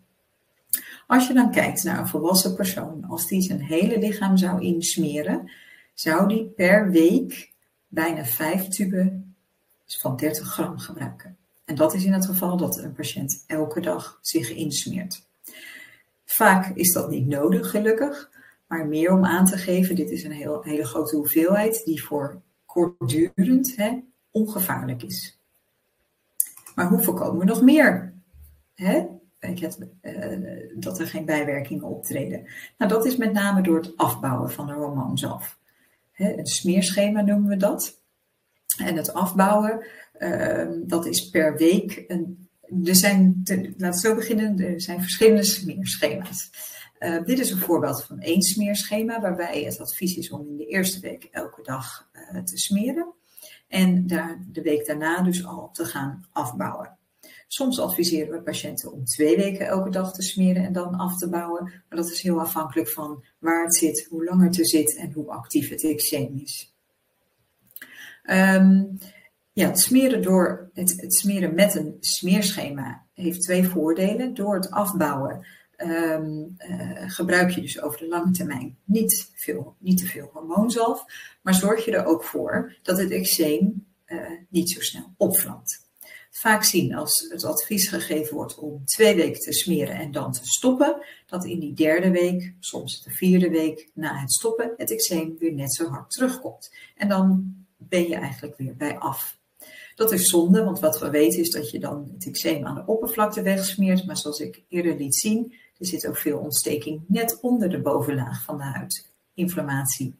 [1.07, 5.51] Als je dan kijkt naar een volwassen persoon, als die zijn hele lichaam zou insmeren,
[5.95, 7.53] zou die per week
[7.89, 9.35] bijna vijf tuben
[9.87, 11.37] van 30 gram gebruiken.
[11.65, 15.27] En dat is in het geval dat een patiënt elke dag zich insmeert.
[16.25, 18.31] Vaak is dat niet nodig, gelukkig,
[18.69, 22.43] maar meer om aan te geven, dit is een heel, hele grote hoeveelheid die voor
[22.67, 23.99] kortdurend hè,
[24.31, 25.41] ongevaarlijk is.
[26.75, 28.15] Maar hoe voorkomen we nog meer
[28.75, 29.07] hè,
[29.41, 32.47] uh, dat er geen bijwerkingen optreden?
[32.79, 35.59] Nou, dat is met name door het afbouwen van de hormoon zelf.
[36.13, 38.01] Hè, een smeerschema noemen we dat.
[38.77, 39.87] En het afbouwen,
[40.19, 42.05] uh, dat is per week.
[42.07, 42.49] Een,
[42.85, 43.43] er zijn,
[43.77, 46.51] laten we zo beginnen, er zijn verschillende smeerschema's.
[46.99, 50.67] Uh, dit is een voorbeeld van één smeerschema, waarbij het advies is om in de
[50.67, 53.13] eerste week elke dag uh, te smeren.
[53.69, 56.99] En daar, de week daarna dus al te gaan afbouwen.
[57.47, 61.29] Soms adviseren we patiënten om twee weken elke dag te smeren en dan af te
[61.29, 61.63] bouwen.
[61.63, 65.13] Maar dat is heel afhankelijk van waar het zit, hoe lang het er zit en
[65.13, 66.75] hoe actief het eczeem is.
[68.31, 68.99] Um,
[69.53, 74.35] ja, het smeren, door, het, het smeren met een smeerschema heeft twee voordelen.
[74.35, 75.47] Door het afbouwen
[75.79, 81.05] um, uh, gebruik je dus over de lange termijn niet, veel, niet te veel hormoonzalf,
[81.43, 85.87] maar zorg je er ook voor dat het eczeem uh, niet zo snel opvlamt.
[86.31, 90.47] Vaak zien als het advies gegeven wordt om twee weken te smeren en dan te
[90.47, 95.37] stoppen, dat in die derde week, soms de vierde week na het stoppen, het eczeem
[95.39, 96.75] weer net zo hard terugkomt.
[96.97, 99.39] En dan ben je eigenlijk weer bij af.
[99.95, 102.87] Dat is zonde, want wat we weten is dat je dan het eczeem aan de
[102.87, 104.07] oppervlakte wegsmeert.
[104.07, 108.43] Maar zoals ik eerder liet zien, er zit ook veel ontsteking net onder de bovenlaag
[108.43, 109.11] van de huid.
[109.35, 110.19] Inflammatie.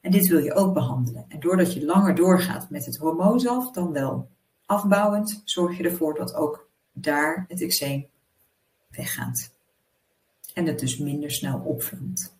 [0.00, 1.24] En dit wil je ook behandelen.
[1.28, 4.28] En doordat je langer doorgaat met het hormoonzalf, dan wel
[4.66, 8.06] afbouwend, zorg je ervoor dat ook daar het eczeem
[8.90, 9.52] weggaat.
[10.54, 12.36] En het dus minder snel opvult.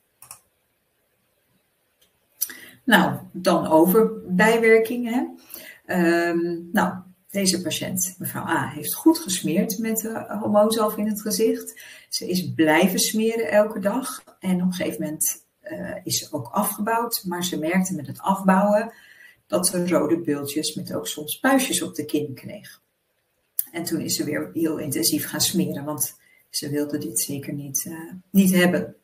[2.84, 5.38] Nou, dan over bijwerkingen.
[5.86, 6.94] Um, nou,
[7.30, 11.80] deze patiënt, mevrouw A, heeft goed gesmeerd met de hormoonzalf in het gezicht.
[12.08, 16.48] Ze is blijven smeren elke dag en op een gegeven moment uh, is ze ook
[16.52, 17.24] afgebouwd.
[17.24, 18.92] Maar ze merkte met het afbouwen
[19.46, 22.80] dat ze rode bultjes met ook soms puistjes op de kin kreeg.
[23.72, 26.16] En toen is ze weer heel intensief gaan smeren, want
[26.50, 28.96] ze wilde dit zeker niet, uh, niet hebben.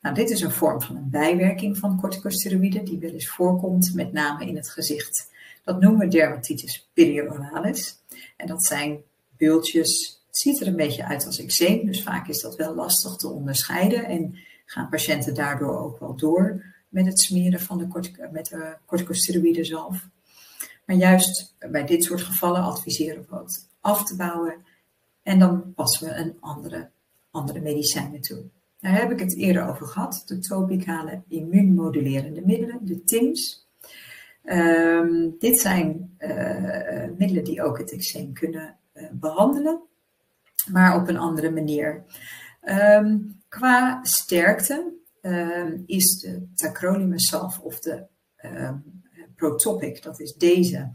[0.00, 4.12] Nou, dit is een vorm van een bijwerking van corticosteroïden die wel eens voorkomt, met
[4.12, 5.30] name in het gezicht.
[5.68, 7.98] Dat noemen we dermatitis perioralis.
[8.36, 9.02] En dat zijn
[9.36, 10.22] bultjes.
[10.26, 13.28] Het ziet er een beetje uit als eczeem, dus vaak is dat wel lastig te
[13.28, 14.04] onderscheiden.
[14.04, 19.64] En gaan patiënten daardoor ook wel door met het smeren van de, met de corticosteroïden
[19.64, 20.08] zelf.
[20.84, 24.64] Maar juist bij dit soort gevallen adviseren we het af te bouwen.
[25.22, 26.90] En dan passen we een andere,
[27.30, 28.44] andere medicijnen toe.
[28.80, 30.22] Daar heb ik het eerder over gehad.
[30.26, 33.67] De topicale immuunmodulerende middelen, de TIMS.
[34.50, 39.80] Um, dit zijn uh, middelen die ook het eczeem kunnen uh, behandelen,
[40.72, 42.04] maar op een andere manier.
[42.64, 48.06] Um, qua sterkte um, is de tacrolimus salf of de
[49.36, 50.92] Protopic, dat is deze,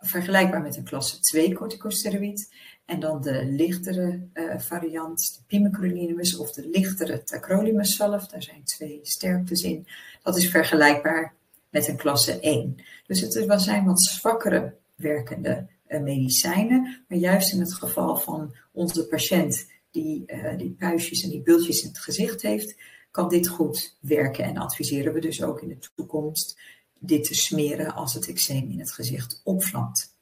[0.00, 2.54] vergelijkbaar met een klasse 2 corticosteroïd.
[2.84, 8.64] En dan de lichtere uh, variant, de pimecrolimus of de lichtere tacrolimus salf, daar zijn
[8.64, 9.86] twee sterktes in.
[10.22, 11.34] Dat is vergelijkbaar
[11.70, 12.76] met een klasse 1.
[13.06, 17.04] Dus het zijn wat zwakkere werkende uh, medicijnen.
[17.08, 21.82] Maar juist in het geval van onze patiënt die uh, die puistjes en die bultjes
[21.82, 22.76] in het gezicht heeft,
[23.10, 24.44] kan dit goed werken.
[24.44, 26.58] En adviseren we dus ook in de toekomst
[26.98, 30.16] dit te smeren als het eczeem in het gezicht opvlamt.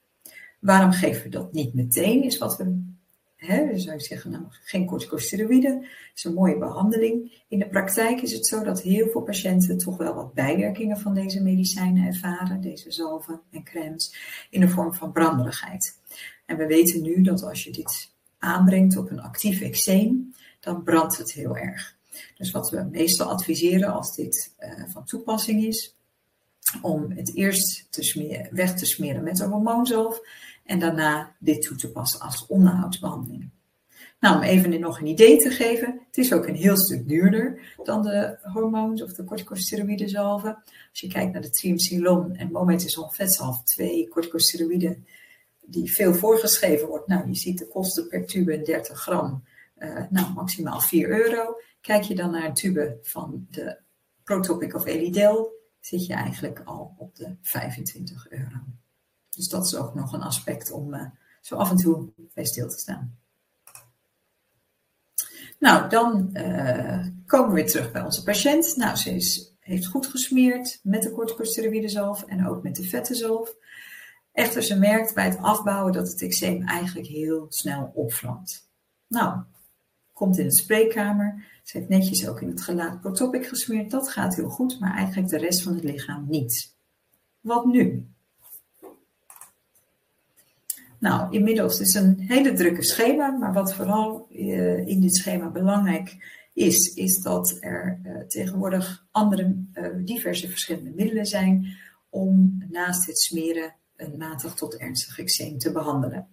[0.61, 2.96] Waarom geven we dat niet meteen, is wat we
[3.47, 7.45] Hè, dan zou je zeggen, nou, geen corticosteroïden, dat is een mooie behandeling.
[7.49, 11.15] In de praktijk is het zo dat heel veel patiënten toch wel wat bijwerkingen van
[11.15, 14.17] deze medicijnen ervaren, deze zalven en crèmes,
[14.51, 15.99] in de vorm van branderigheid.
[16.47, 21.19] En we weten nu dat als je dit aanbrengt op een actief eczeem, dan brandt
[21.19, 21.97] het heel erg.
[22.37, 25.97] Dus wat we meestal adviseren als dit uh, van toepassing is,
[26.83, 30.21] om het eerst te smeren, weg te smeren met een hormoonzalf
[30.67, 33.51] en daarna dit toe te passen als onderhoudsbehandeling.
[34.21, 37.75] Nou, om even nog een idee te geven, het is ook een heel stuk duurder
[37.83, 40.63] dan de hormoons of de corticosteroïden zalven.
[40.91, 45.07] Als je kijkt naar de triamcinolon en mometasone vetzalf, twee corticosteroïden
[45.67, 47.07] die veel voorgeschreven wordt.
[47.07, 49.45] Nou, je ziet de kosten per tube 30 gram,
[49.79, 51.57] uh, nou maximaal 4 euro.
[51.81, 53.79] Kijk je dan naar een tube van de
[54.25, 58.57] Protopic of Elidel, zit je eigenlijk al op de 25 euro.
[59.37, 61.05] Dus dat is ook nog een aspect om uh,
[61.41, 63.19] zo af en toe bij stil te staan.
[65.59, 68.77] Nou, dan uh, komen we weer terug bij onze patiënt.
[68.77, 73.15] Nou, ze is, heeft goed gesmeerd met de corticosteroïde zalf en ook met de vette
[73.15, 73.55] zalf.
[74.33, 78.69] Echter, ze merkt bij het afbouwen dat het eczeem eigenlijk heel snel opvlamt.
[79.07, 79.43] Nou,
[80.13, 81.45] komt in de spreekkamer.
[81.63, 83.91] Ze heeft netjes ook in het gelaat Protopic gesmeerd.
[83.91, 86.75] Dat gaat heel goed, maar eigenlijk de rest van het lichaam niet.
[87.41, 88.09] Wat nu?
[90.99, 96.17] Nou, inmiddels is een hele drukke schema, maar wat vooral uh, in dit schema belangrijk
[96.53, 101.67] is, is dat er uh, tegenwoordig andere uh, diverse verschillende middelen zijn
[102.11, 106.29] om naast het smeren een matig tot ernstig eczeem te behandelen.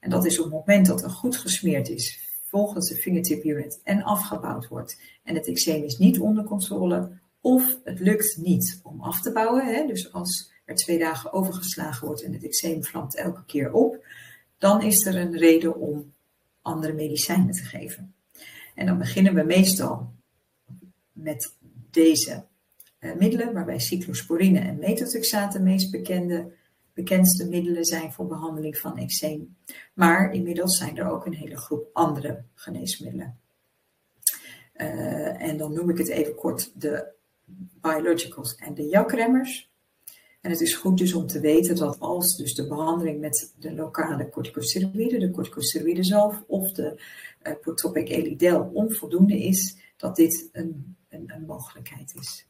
[0.00, 3.80] En dat is op het moment dat er goed gesmeerd is, volgens de fingertip unit
[3.84, 9.00] en afgebouwd wordt en het eczeem is niet onder controle of het lukt niet om
[9.00, 13.16] af te bouwen, hè, dus als er twee dagen overgeslagen wordt en het eczeem vlamt
[13.16, 14.04] elke keer op,
[14.58, 16.12] dan is er een reden om
[16.62, 18.14] andere medicijnen te geven.
[18.74, 20.12] En dan beginnen we meestal
[21.12, 21.54] met
[21.90, 22.44] deze
[23.00, 26.52] uh, middelen, waarbij cyclosporine en methotrexaat de meest bekende,
[26.92, 29.56] bekendste middelen zijn voor behandeling van eczeem.
[29.94, 33.38] Maar inmiddels zijn er ook een hele groep andere geneesmiddelen.
[34.76, 37.06] Uh, en dan noem ik het even kort de
[37.80, 39.69] biologicals en de jakremmers.
[40.40, 43.74] En het is goed dus om te weten dat als dus de behandeling met de
[43.74, 47.00] lokale corticosteroïden, de corticosteroïden zelf of de
[47.42, 52.46] uh, protopic elidel onvoldoende is, dat dit een, een, een, mogelijkheid is.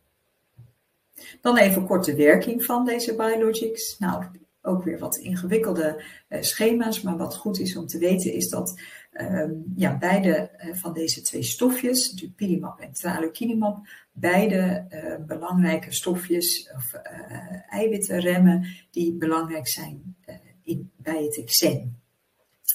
[1.40, 3.98] Dan even kort de werking van deze biologics.
[3.98, 4.24] Nou,
[4.62, 8.80] ook weer wat ingewikkelde uh, schema's, maar wat goed is om te weten is dat
[9.12, 16.72] um, ja, beide uh, van deze twee stofjes, dupilumab en tralokinumab, beide uh, belangrijke stofjes
[16.74, 20.16] of uh, eiwittenremmen die belangrijk zijn
[20.62, 21.98] in, bij het eczeem.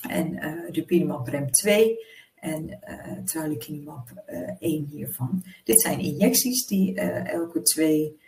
[0.09, 0.39] En
[0.71, 1.97] dupilumab rem 2
[2.35, 4.23] en uh, tralokinumab
[4.59, 5.45] 1 hiervan.
[5.63, 8.19] Dit zijn injecties die elke twee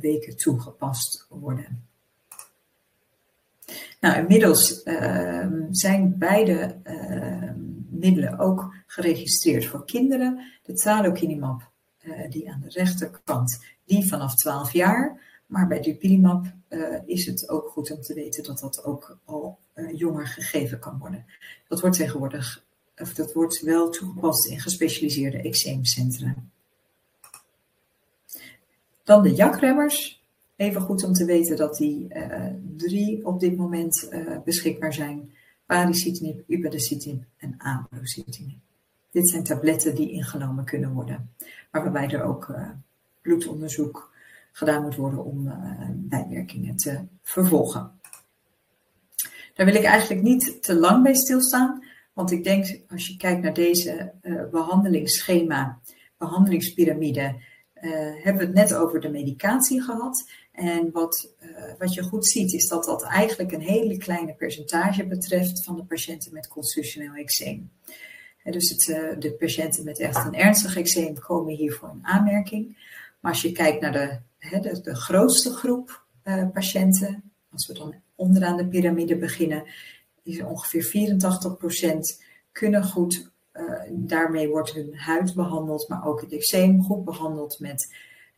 [0.00, 1.85] weken toegepast worden.
[4.00, 7.50] Nou, inmiddels uh, zijn beide uh,
[7.90, 10.52] middelen ook geregistreerd voor kinderen.
[10.62, 11.70] De tralokinumab,
[12.02, 15.20] uh, die aan de rechterkant, die vanaf 12 jaar.
[15.46, 19.58] Maar bij dupilumab eh, is het ook goed om te weten dat dat ook al
[19.72, 21.26] eh, jonger gegeven kan worden.
[21.68, 22.64] Dat wordt tegenwoordig,
[22.96, 26.34] of dat wordt wel toegepast in gespecialiseerde eczeemcentra.
[29.04, 30.24] Dan de jakremmers.
[30.56, 35.34] Even goed om te weten dat die uh, drie op dit moment uh, beschikbaar zijn.
[35.66, 38.58] Baricitinib, upadacitinib en abrocitinib.
[39.10, 41.30] Dit zijn tabletten die ingenomen kunnen worden,
[41.70, 42.70] maar waarbij er ook uh,
[43.22, 44.14] bloedonderzoek
[44.52, 45.52] gedaan moet worden om
[45.94, 47.90] bijwerkingen te vervolgen.
[49.54, 53.42] Daar wil ik eigenlijk niet te lang bij stilstaan, want ik denk als je kijkt
[53.42, 54.12] naar deze
[54.50, 55.80] behandelingsschema,
[56.18, 57.40] behandelingspyramide,
[58.22, 60.30] hebben we het net over de medicatie gehad.
[60.56, 65.06] En wat, uh, wat je goed ziet is dat dat eigenlijk een hele kleine percentage
[65.06, 67.70] betreft van de patiënten met constitutioneel eczeem.
[68.44, 72.76] dus het, uh, de patiënten met echt een ernstig eczeem komen hiervoor in aanmerking.
[73.20, 78.56] Maar als je kijkt naar de, de, grootste groep uh, patiënten, als we dan onderaan
[78.56, 79.64] de piramide beginnen,
[80.22, 81.12] is ongeveer
[82.18, 83.30] 84% kunnen goed,
[83.90, 87.88] daarmee wordt hun huid behandeld, maar ook het eczeem goed behandeld met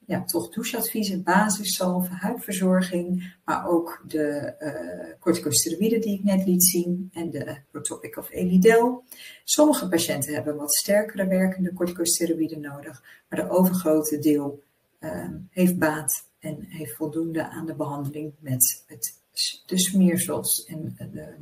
[0.09, 7.11] ja, toch doucheadviezen, basiszalven, huidverzorging, maar ook de uh, corticosteroïden die ik net liet zien
[7.13, 9.05] en de Protopic of Elidel.
[9.45, 14.63] Sommige patiënten hebben wat sterkere werkende corticosteroïden nodig, maar de overgrote deel
[15.01, 19.19] uh, heeft baat en heeft voldoende aan de behandeling met het,
[19.67, 21.35] de smeersels en de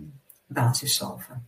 [0.47, 1.47] basiszalven.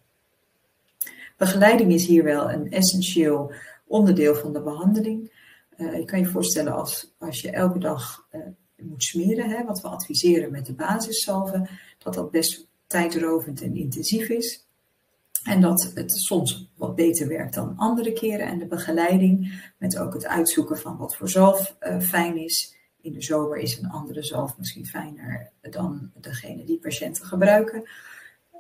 [1.37, 3.53] Begeleiding is hier wel een essentieel
[3.87, 5.37] onderdeel van de behandeling.
[5.79, 8.41] Je kan je voorstellen als, als je elke dag uh,
[8.77, 11.69] moet smeren, hè, wat we adviseren met de basiszalven,
[11.99, 14.67] dat dat best tijdrovend en intensief is.
[15.43, 18.47] En dat het soms wat beter werkt dan andere keren.
[18.47, 22.77] En de begeleiding met ook het uitzoeken van wat voor zalf uh, fijn is.
[23.01, 27.89] In de zomer is een andere zalf misschien fijner dan degene die patiënten gebruiken.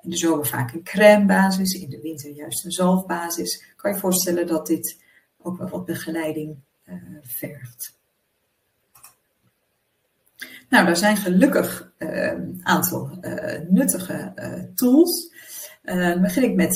[0.02, 3.64] In de zomer vaak een crèmebasis, in de winter juist een zalfbasis.
[3.76, 5.02] Kan je voorstellen dat dit
[5.38, 6.56] ook wel wat begeleiding
[7.22, 7.96] vergt.
[10.68, 14.32] Nou, daar zijn gelukkig een uh, aantal uh, nuttige
[14.74, 15.36] tools.
[16.20, 16.74] Begin ik met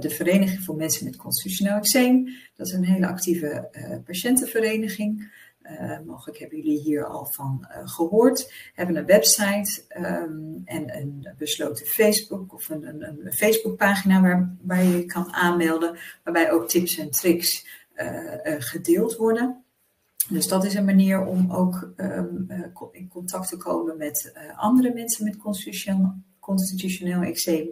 [0.00, 2.28] de Vereniging voor Mensen met Constitutioneel Eczeem.
[2.56, 3.68] Dat is een hele actieve
[4.04, 5.32] patiëntenvereniging.
[6.06, 8.52] Mogelijk hebben jullie hier al van gehoord.
[8.74, 14.84] Hebben een website um, en een besloten Facebook of een, een, een Facebookpagina waar, waar
[14.84, 17.66] je kan aanmelden, waarbij ook tips en tricks
[18.58, 19.64] gedeeld worden.
[20.28, 22.46] Dus dat is een manier om ook um,
[22.92, 27.68] in contact te komen met andere mensen met constitutioneel, constitutioneel eczeem.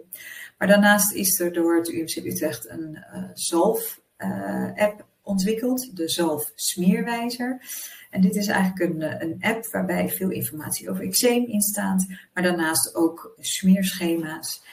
[0.57, 7.61] Maar daarnaast is er door het UMC Utrecht een zalf-app ontwikkeld, de Zalf Smeerwijzer.
[8.09, 12.43] En dit is eigenlijk een, een app waarbij veel informatie over eczeem in staat, maar
[12.43, 14.63] daarnaast ook smeerschema's,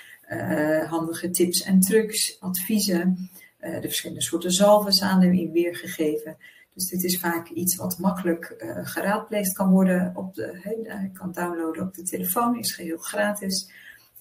[0.88, 3.30] handige tips en trucs, adviezen,
[3.60, 6.36] uh, de verschillende soorten zalven staan erin weergegeven.
[6.74, 10.12] Dus dit is vaak iets wat makkelijk uh, geraadpleegd kan worden.
[10.14, 13.70] Op de, he, kan downloaden op de telefoon, is geheel gratis.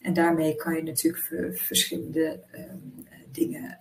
[0.01, 2.93] En daarmee kan je natuurlijk verschillende um,
[3.31, 3.77] dingen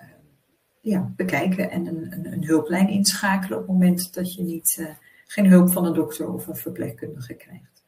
[0.80, 4.96] ja, bekijken en een, een, een, hulplijn inschakelen op het moment dat je niet,
[5.26, 7.84] geen hulp van een dokter of een verpleegkundige krijgt.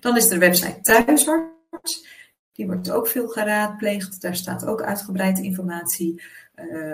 [0.00, 2.06] Dan is er de website Thuisarts.
[2.52, 4.20] Die wordt ook veel geraadpleegd.
[4.20, 6.22] Daar staat ook uitgebreide informatie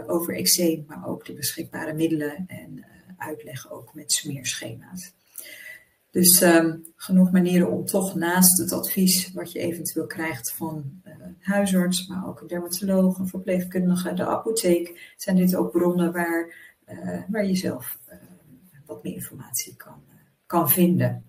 [0.06, 2.84] over eczeem, maar ook de beschikbare middelen en uh,
[3.16, 5.12] uitleg ook met smeerschema's.
[6.10, 11.36] Dus um, genoeg manieren om toch naast het advies wat je eventueel krijgt van een
[11.40, 16.54] huisarts, maar ook een dermatoloog, een verpleegkundige, de apotheek, zijn dit ook bronnen waar,
[17.28, 17.98] waar je zelf
[18.86, 20.02] wat meer informatie kan,
[20.46, 21.24] kan vinden.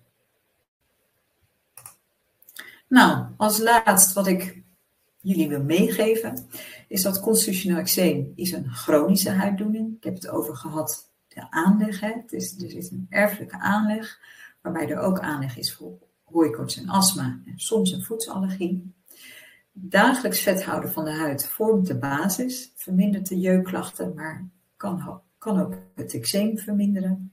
[2.88, 4.62] Nou, als laatst wat ik
[5.20, 6.48] jullie wil meegeven,
[6.86, 9.96] is dat constitutioneel eczeem is een chronische huiddoening.
[9.96, 12.00] Ik heb het over gehad, de aanleg.
[12.00, 12.12] Hè.
[12.12, 14.20] Het is, een erfelijke aanleg
[14.60, 18.94] waarbij er ook aanleg is voor hooikoorts en astma en soms een voedselallergie.
[19.72, 25.60] Dagelijks vet houden van de huid vormt de basis, vermindert de jeukklachten, maar kan, kan
[25.60, 27.30] ook het eczeem verminderen.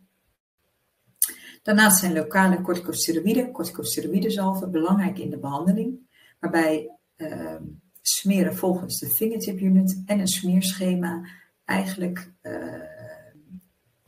[1.63, 5.99] Daarnaast zijn lokale corticosteroïden, corticosteroïdenzalven, belangrijk in de behandeling,
[6.39, 7.55] waarbij uh,
[8.03, 11.25] smeren volgens de fingertip unit en een smeerschema
[11.65, 12.81] eigenlijk uh,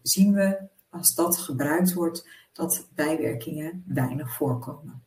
[0.01, 0.57] zien we
[0.89, 5.03] als dat gebruikt wordt dat bijwerkingen weinig voorkomen.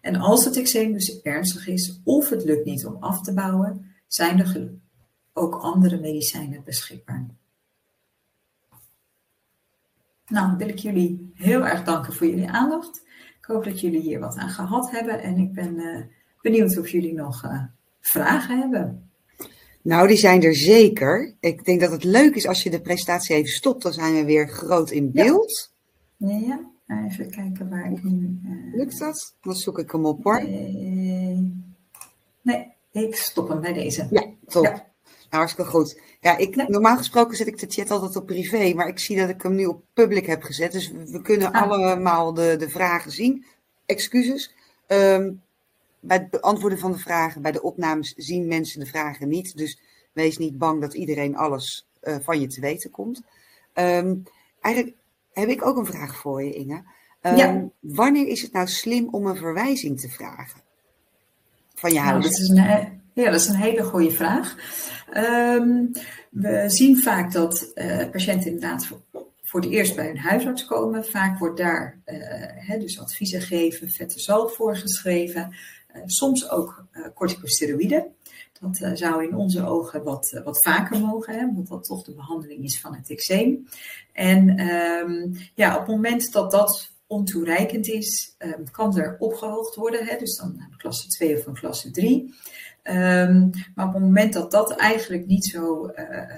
[0.00, 3.94] En als het eczeem dus ernstig is of het lukt niet om af te bouwen,
[4.06, 4.72] zijn er
[5.32, 7.26] ook andere medicijnen beschikbaar.
[10.26, 13.02] Nou, wil ik jullie heel erg danken voor jullie aandacht.
[13.38, 16.04] Ik hoop dat jullie hier wat aan gehad hebben en ik ben uh,
[16.42, 17.62] benieuwd of jullie nog uh,
[18.00, 19.10] vragen hebben.
[19.82, 21.34] Nou, die zijn er zeker.
[21.40, 24.24] Ik denk dat het leuk is als je de presentatie even stopt, dan zijn we
[24.24, 25.72] weer groot in beeld.
[26.16, 26.26] Ja.
[26.26, 26.70] Nee, ja.
[27.08, 28.40] Even kijken waar ik nu...
[28.44, 28.74] Uh...
[28.74, 29.34] Lukt dat?
[29.40, 30.44] Dan zoek ik hem op hoor.
[30.44, 31.52] Nee,
[32.42, 34.06] nee ik stop hem bij deze.
[34.10, 34.64] Ja, top.
[34.64, 34.70] Ja.
[34.70, 36.00] Nou, hartstikke goed.
[36.20, 39.28] Ja, ik, normaal gesproken zet ik de chat altijd op privé, maar ik zie dat
[39.28, 40.72] ik hem nu op public heb gezet.
[40.72, 41.62] Dus we kunnen ah.
[41.62, 43.44] allemaal de, de vragen zien.
[43.86, 44.54] Excuses.
[44.88, 45.42] Um,
[46.02, 49.56] bij het beantwoorden van de vragen, bij de opnames zien mensen de vragen niet.
[49.56, 49.80] Dus
[50.12, 53.22] wees niet bang dat iedereen alles uh, van je te weten komt.
[53.74, 54.22] Um,
[54.60, 54.96] eigenlijk
[55.32, 56.82] heb ik ook een vraag voor je, Inge.
[57.22, 57.68] Um, ja.
[57.80, 60.60] Wanneer is het nou slim om een verwijzing te vragen
[61.74, 62.24] van je nou, huis?
[62.24, 64.56] dat is een, ja, dat is een hele goede vraag.
[65.16, 65.90] Um,
[66.30, 69.00] we zien vaak dat uh, patiënten inderdaad voor,
[69.42, 71.04] voor het eerst bij een huisarts komen.
[71.04, 72.16] Vaak wordt daar uh,
[72.54, 75.54] hè, dus adviezen gegeven, vette zalf voorgeschreven.
[75.94, 78.14] Uh, soms ook corticosteroïden.
[78.60, 82.14] Dat uh, zou in onze ogen wat, wat vaker mogen, hè, omdat dat toch de
[82.14, 83.66] behandeling is van het eczeem.
[84.12, 90.06] En um, ja, op het moment dat dat ontoereikend is, um, kan er opgehoogd worden.
[90.06, 92.20] Hè, dus dan klasse 2 of een klasse 3.
[92.22, 92.32] Um,
[92.82, 95.90] ehm, maar op het moment dat dat eigenlijk niet zo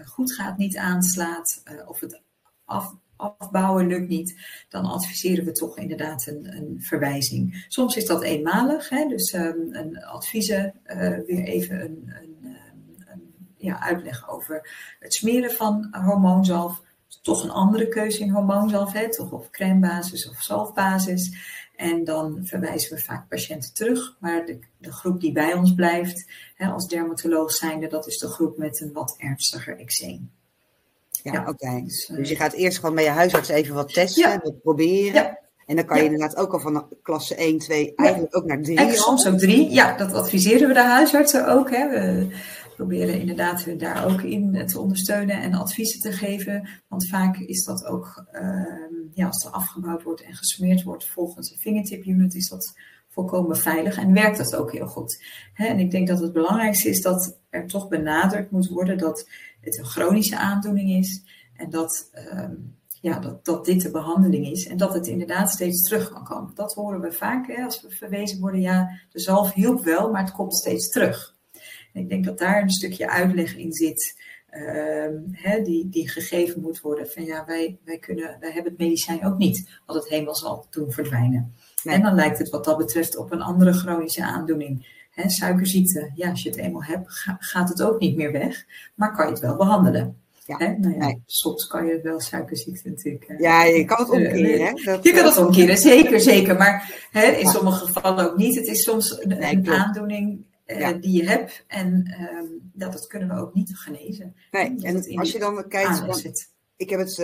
[0.04, 2.22] goed gaat, niet aanslaat, of het
[2.64, 7.64] af, afbouwen lukt niet, dan adviseren we toch inderdaad een, een verwijzing.
[7.68, 10.96] Soms is dat eenmalig, hè, dus um, een adviezen, uh,
[11.26, 12.56] weer even een, een,
[13.06, 16.82] een ja, uitleg over het smeren van hormoonzalf.
[17.22, 21.52] Toch een andere keuze in hormoonzalf, hè, toch op crèmebasis of zalfbasis.
[21.76, 24.16] En dan verwijzen we vaak patiënten terug.
[24.20, 28.28] Maar de, de groep die bij ons blijft, hè, als dermatoloog zijnde, dat is de
[28.28, 30.30] groep met een wat ernstiger eczeem.
[31.32, 31.82] Ja, oké.
[31.84, 35.38] Dus, dus, je gaat eerst gewoon bij je huisarts even wat testen, wat proberen.
[35.66, 38.78] En dan kan je inderdaad ook al van klasse 1, 2 eigenlijk ook naar 3.
[38.78, 39.70] En soms ook 3.
[39.70, 41.70] Ja, dat adviseren we de huisartsen ook.
[41.70, 41.88] Hè.
[41.88, 42.28] We
[42.76, 46.68] proberen inderdaad daar ook in te ondersteunen en adviezen te geven.
[46.88, 48.40] Want vaak is dat ook, uh,
[49.12, 52.74] ja, als er afgebouwd wordt en gesmeerd wordt volgens de fingertip unit, is dat
[53.08, 55.24] volkomen veilig en werkt dat ook heel goed.
[55.52, 55.66] Hè.
[55.66, 59.28] En ik denk dat het belangrijkste is dat er toch benadrukt moet worden dat
[59.64, 61.22] het een chronische aandoening is
[61.56, 62.10] en dat.
[62.14, 62.48] Uh,
[63.00, 66.54] ja, dat, dat dit de behandeling is en dat het inderdaad steeds terug kan komen.
[66.54, 70.22] Dat horen we vaak hè, als we verwezen worden, ja, de zalf hielp wel, maar
[70.22, 71.36] het komt steeds terug.
[71.92, 74.22] En ik denk dat daar een stukje uitleg in zit,
[75.32, 79.26] hè, die, die gegeven moet worden van ja, wij, wij, kunnen, wij hebben het medicijn
[79.26, 81.54] ook niet, wat het helemaal zal doen verdwijnen.
[81.84, 85.02] En dan lijkt het wat dat betreft op een andere chronische aandoening.
[85.14, 87.06] Hè, suikerziekte, ja, als je het eenmaal hebt,
[87.38, 90.22] gaat het ook niet meer weg, maar kan je het wel behandelen.
[90.46, 93.28] Ja, Nou ja, soms kan je wel suikerziekte natuurlijk.
[93.28, 94.66] Uh, ja, je kan het eh, omkeren.
[94.66, 94.72] Hè?
[94.84, 96.56] Dat, je kan het omkeren, zeker, zeker.
[96.56, 98.54] Maar hè, in sommige gevallen ook niet.
[98.56, 103.40] Het is soms een, aandoening uh, die je hebt en um, dat, dat kunnen we
[103.40, 104.36] ook niet genezen.
[104.50, 106.38] Nee, en als je dan kijkt,
[106.76, 107.18] ik heb het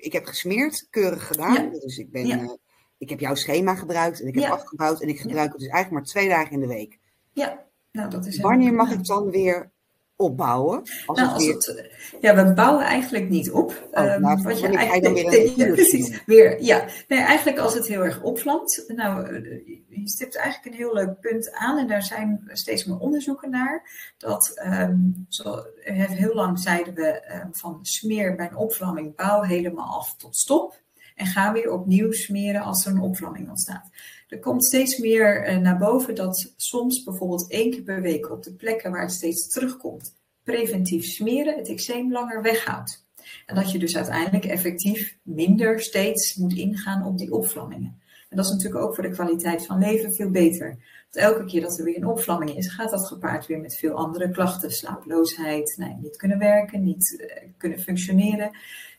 [0.00, 1.70] ik heb gesmeerd, keurig gedaan.
[1.70, 2.58] Dus ik, ben,
[2.98, 6.02] ik heb jouw schema gebruikt en ik heb afgebouwd en ik gebruik het dus eigenlijk
[6.02, 6.98] maar twee dagen in de week.
[7.36, 9.70] Ja, nou dat is Wanneer mag ik dan weer
[10.16, 10.82] opbouwen?
[11.06, 13.88] Als nou, als het, ja, we bouwen eigenlijk niet op.
[13.90, 16.84] Oh, um, nou, wat je eigenlijk, weer ja, precies, weer, ja.
[17.08, 18.84] Nee, eigenlijk als het heel erg opvlamt.
[18.86, 22.98] Nou, eh, je stipt eigenlijk een heel leuk punt aan en daar zijn steeds meer
[22.98, 23.90] onderzoeken naar.
[24.18, 29.98] Dat, um, zo, heel lang zeiden we um, van smeer bij een opvlamming, bouw helemaal
[29.98, 30.84] af tot stop.
[31.14, 33.90] En ga weer opnieuw smeren als er een opvlamming ontstaat.
[34.26, 38.42] Er komt steeds meer eh, naar boven dat soms bijvoorbeeld één keer per week op
[38.42, 43.04] de plekken waar het steeds terugkomt, preventief smeren het eczeem langer weghoudt.
[43.46, 48.00] En dat je dus uiteindelijk effectief minder steeds moet ingaan op die opvlammingen.
[48.28, 50.68] En dat is natuurlijk ook voor de kwaliteit van leven veel beter.
[51.10, 53.92] Want elke keer dat er weer een opvlamming is, gaat dat gepaard weer met veel
[53.92, 54.70] andere klachten.
[54.70, 58.50] Slaaploosheid, nou niet kunnen werken, niet uh, kunnen functioneren.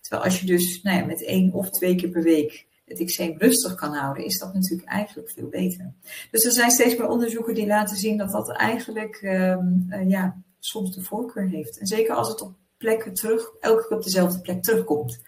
[0.02, 3.38] Terwijl als je dus nou ja, met één of twee keer per week het eczeem
[3.38, 5.94] rustig kan houden, is dat natuurlijk eigenlijk veel beter.
[6.32, 10.42] Dus er zijn steeds meer onderzoeken die laten zien dat dat eigenlijk um, uh, ja,
[10.60, 11.80] soms de voorkeur heeft.
[11.80, 15.22] En zeker als het op plekken terug, elke keer op dezelfde plek terugkomt.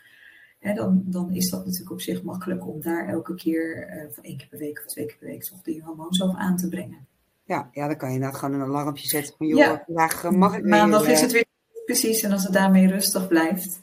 [0.59, 4.23] Hè, dan, dan is dat natuurlijk op zich makkelijk om daar elke keer uh, van
[4.23, 7.07] één keer per week of twee keer per week toch die hormoonzalf aan te brengen.
[7.43, 9.83] Ja, ja, dan kan je inderdaad gewoon een alarmpje zetten van joh, ja.
[9.85, 10.65] vandaag eh, mag ik.
[10.65, 11.45] Maandag is het weer
[11.85, 13.79] precies en als het daarmee rustig blijft.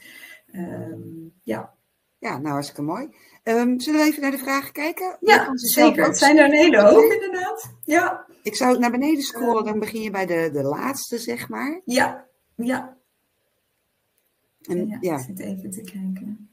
[0.55, 1.74] Um, ja.
[2.18, 3.09] Ja, nou hartstikke mooi.
[3.49, 5.17] Um, zullen we even naar de vragen kijken?
[5.21, 6.05] Ja, zeker.
[6.05, 7.73] Het zijn er een hele hoop inderdaad.
[7.85, 8.27] Ja.
[8.43, 11.81] Ik zou naar beneden scrollen, dan begin je bij de, de laatste, zeg maar.
[11.85, 12.97] Ja, ja.
[14.63, 15.15] En, ja, ja.
[15.15, 16.51] Ik zit even te kijken.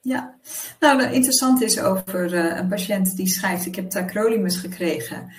[0.00, 0.38] Ja,
[0.80, 5.32] nou, interessant is over uh, een patiënt die schrijft: Ik heb tacrolimus gekregen,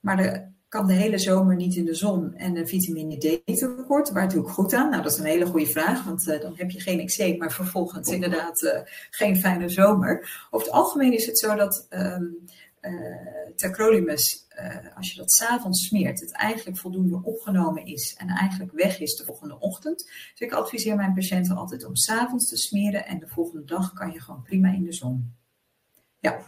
[0.00, 4.10] maar de kan de hele zomer niet in de zon en een vitamine D tekort.
[4.10, 4.90] Waar doe ik goed aan?
[4.90, 7.52] Nou, dat is een hele goede vraag, want uh, dan heb je geen eczeem, maar
[7.52, 10.46] vervolgens inderdaad uh, geen fijne zomer.
[10.50, 12.44] Over het algemeen is het zo dat um,
[12.80, 14.46] uh, tacrolimus,
[14.96, 19.24] als je dat s'avonds smeert, het eigenlijk voldoende opgenomen is en eigenlijk weg is de
[19.24, 19.98] volgende ochtend.
[20.04, 24.12] Dus ik adviseer mijn patiënten altijd om s'avonds te smeren en de volgende dag kan
[24.12, 25.40] je gewoon prima in de zon.
[26.22, 26.44] Ja,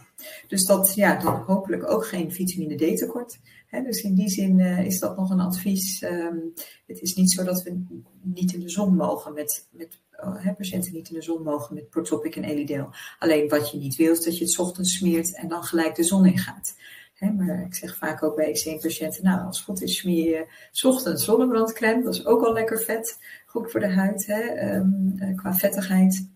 [0.47, 3.39] dus dat, ja, dan hopelijk ook geen vitamine D tekort.
[3.69, 6.01] dus in die zin uh, is dat nog een advies.
[6.01, 6.53] Um,
[6.87, 7.83] het is niet zo dat we
[8.21, 11.89] niet in de zon mogen met, met uh, patiënten niet in de zon mogen met
[11.89, 12.89] protopic en elideel.
[13.19, 16.03] Alleen wat je niet wil is dat je het ochtends smeert en dan gelijk de
[16.03, 16.75] zon in gaat.
[17.19, 20.47] Maar ik zeg vaak ook bij eczeempatiënten, nou als het goed is smeer je
[20.87, 22.03] ochtends zonnebrandcrème.
[22.03, 26.29] Dat is ook al lekker vet, goed voor de huid hè, um, qua vettigheid.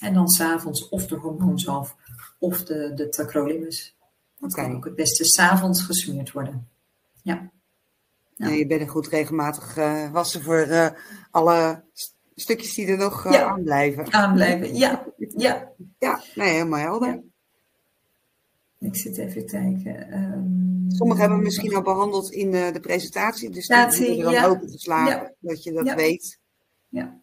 [0.00, 1.96] En dan s'avonds of de hormoonzalf
[2.38, 3.96] of de, de tacrolimus.
[4.38, 4.64] Dat okay.
[4.64, 6.68] kan ook het beste s'avonds gesmeerd worden.
[7.22, 7.50] Ja.
[8.34, 8.48] ja.
[8.48, 10.88] je bent er goed regelmatig uh, wassen voor uh,
[11.30, 11.82] alle
[12.34, 13.44] stukjes die er nog uh, ja.
[13.44, 14.12] aan blijven.
[14.12, 15.06] Aanblijven, ja.
[15.36, 17.08] Ja, ja nee, helemaal helder.
[17.08, 17.20] Ja.
[18.78, 20.12] Ik zit even te kijken.
[20.12, 24.22] Um, Sommigen hebben we misschien al behandeld in de, de presentatie, dus die moeten er
[24.22, 24.46] dan ja.
[24.46, 26.38] opengeslagen, dat je dat weet.
[26.88, 27.20] Ja.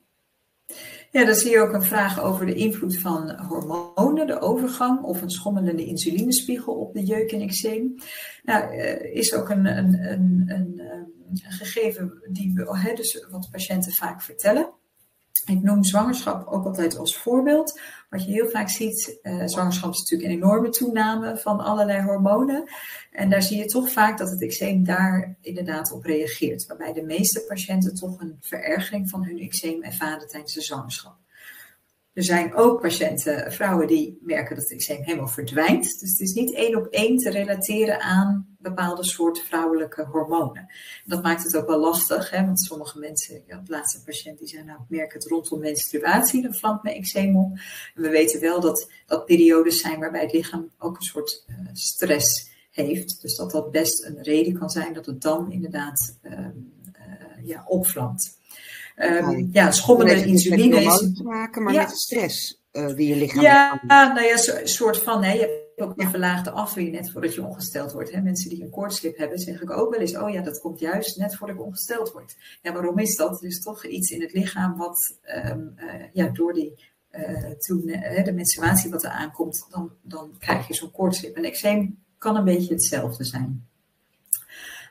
[1.13, 5.21] Ja, dan zie je ook een vraag over de invloed van hormonen, de overgang of
[5.21, 7.95] een schommelende insulinespiegel op de jeuk en eczeem.
[8.43, 14.21] Nou, uh, is ook een, een, een, een, gegeven die we, dus wat patiënten vaak
[14.21, 14.73] vertellen.
[15.45, 17.79] Ik noem zwangerschap ook altijd als voorbeeld.
[18.09, 22.63] Wat je heel vaak ziet, uh, zwangerschap is natuurlijk een enorme toename van allerlei hormonen.
[23.11, 26.65] En daar zie je toch vaak dat het eczeem daar inderdaad op reageert.
[26.65, 31.15] Waarbij de meeste patiënten toch een verergering van hun eczeem ervaren tijdens de zwangerschap.
[32.13, 35.99] Er zijn ook patiënten, vrouwen die merken dat het eczeem helemaal verdwijnt.
[35.99, 40.67] Dus het is niet één op één te relateren aan bepaalde soorten vrouwelijke hormonen.
[41.05, 42.45] Dat maakt het ook wel lastig, hè?
[42.45, 46.41] want sommige mensen, ja, de laatste patiënt die zei, nou ik merk het rondom menstruatie,
[46.41, 47.51] dan vlamt mijn eczeem op.
[47.95, 51.55] En we weten wel dat dat periodes zijn waarbij het lichaam ook een soort uh,
[51.73, 53.21] stress heeft.
[53.21, 56.47] Dus dat dat best een reden kan zijn dat het dan inderdaad uh, uh,
[57.43, 58.37] ja, opvlamt.
[58.95, 60.97] Um, ja, schommelende insuline is...
[60.97, 64.97] te maken, maar met de stress uh, die je lichaam Ja, nou ja, een soort
[64.97, 68.11] van, hè, je ook een verlaagde afweer net voordat je ongesteld wordt.
[68.11, 68.21] Hè.
[68.21, 71.17] Mensen die een koortslip hebben, zeg ik ook wel eens, oh ja, dat komt juist
[71.17, 72.35] net voordat ik ongesteld word.
[72.61, 73.41] Ja, waarom is dat?
[73.41, 77.81] Er is toch iets in het lichaam wat um, uh, ja, door die uh, toen
[78.23, 81.35] de menstruatie wat er aankomt, dan, dan krijg je zo'n koortslip.
[81.35, 83.67] En eczeem kan een beetje hetzelfde zijn.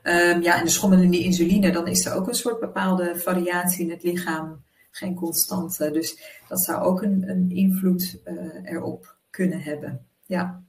[0.03, 3.91] Um, ja, en de schommelende insuline, dan is er ook een soort bepaalde variatie in
[3.91, 5.91] het lichaam, geen constante.
[5.91, 10.07] Dus dat zou ook een, een invloed uh, erop kunnen hebben.
[10.27, 10.63] Ja,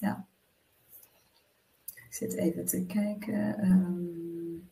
[0.00, 0.26] ja.
[1.94, 3.64] Ik zit even te kijken.
[3.64, 4.70] Um...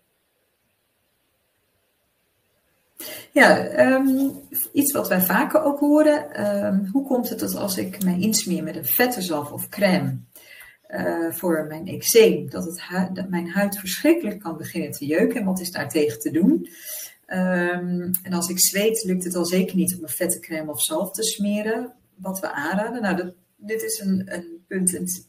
[3.33, 4.31] Ja, um,
[4.73, 6.89] iets wat wij vaker ook horen.
[6.93, 10.19] hoe komt het dat als ik mij insmeer met een vette zalf of crème,
[10.89, 15.41] uh, voor mijn eczeem, dat, het dat mijn huid verschrikkelijk kan beginnen te jeuken.
[15.41, 16.69] En wat is daar tegen te doen?
[17.27, 21.11] En als ik zweet, lukt het al zeker niet om een vette crème of zalf
[21.11, 21.93] te smeren.
[22.15, 23.03] Wat we aanraden.
[23.03, 24.58] Nou, dat, dit is een, een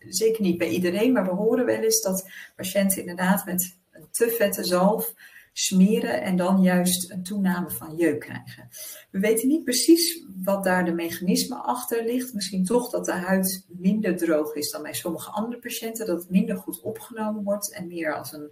[0.07, 4.29] zeker niet bij iedereen, maar we horen wel eens dat patiënten inderdaad met een te
[4.29, 5.13] vette zalf
[5.53, 8.69] smeren en dan juist een toename van jeuk krijgen.
[9.11, 12.33] We weten niet precies wat daar de mechanisme achter ligt.
[12.33, 16.29] Misschien toch dat de huid minder droog is dan bij sommige andere patiënten, dat het
[16.29, 18.49] minder goed opgenomen wordt en meer als een,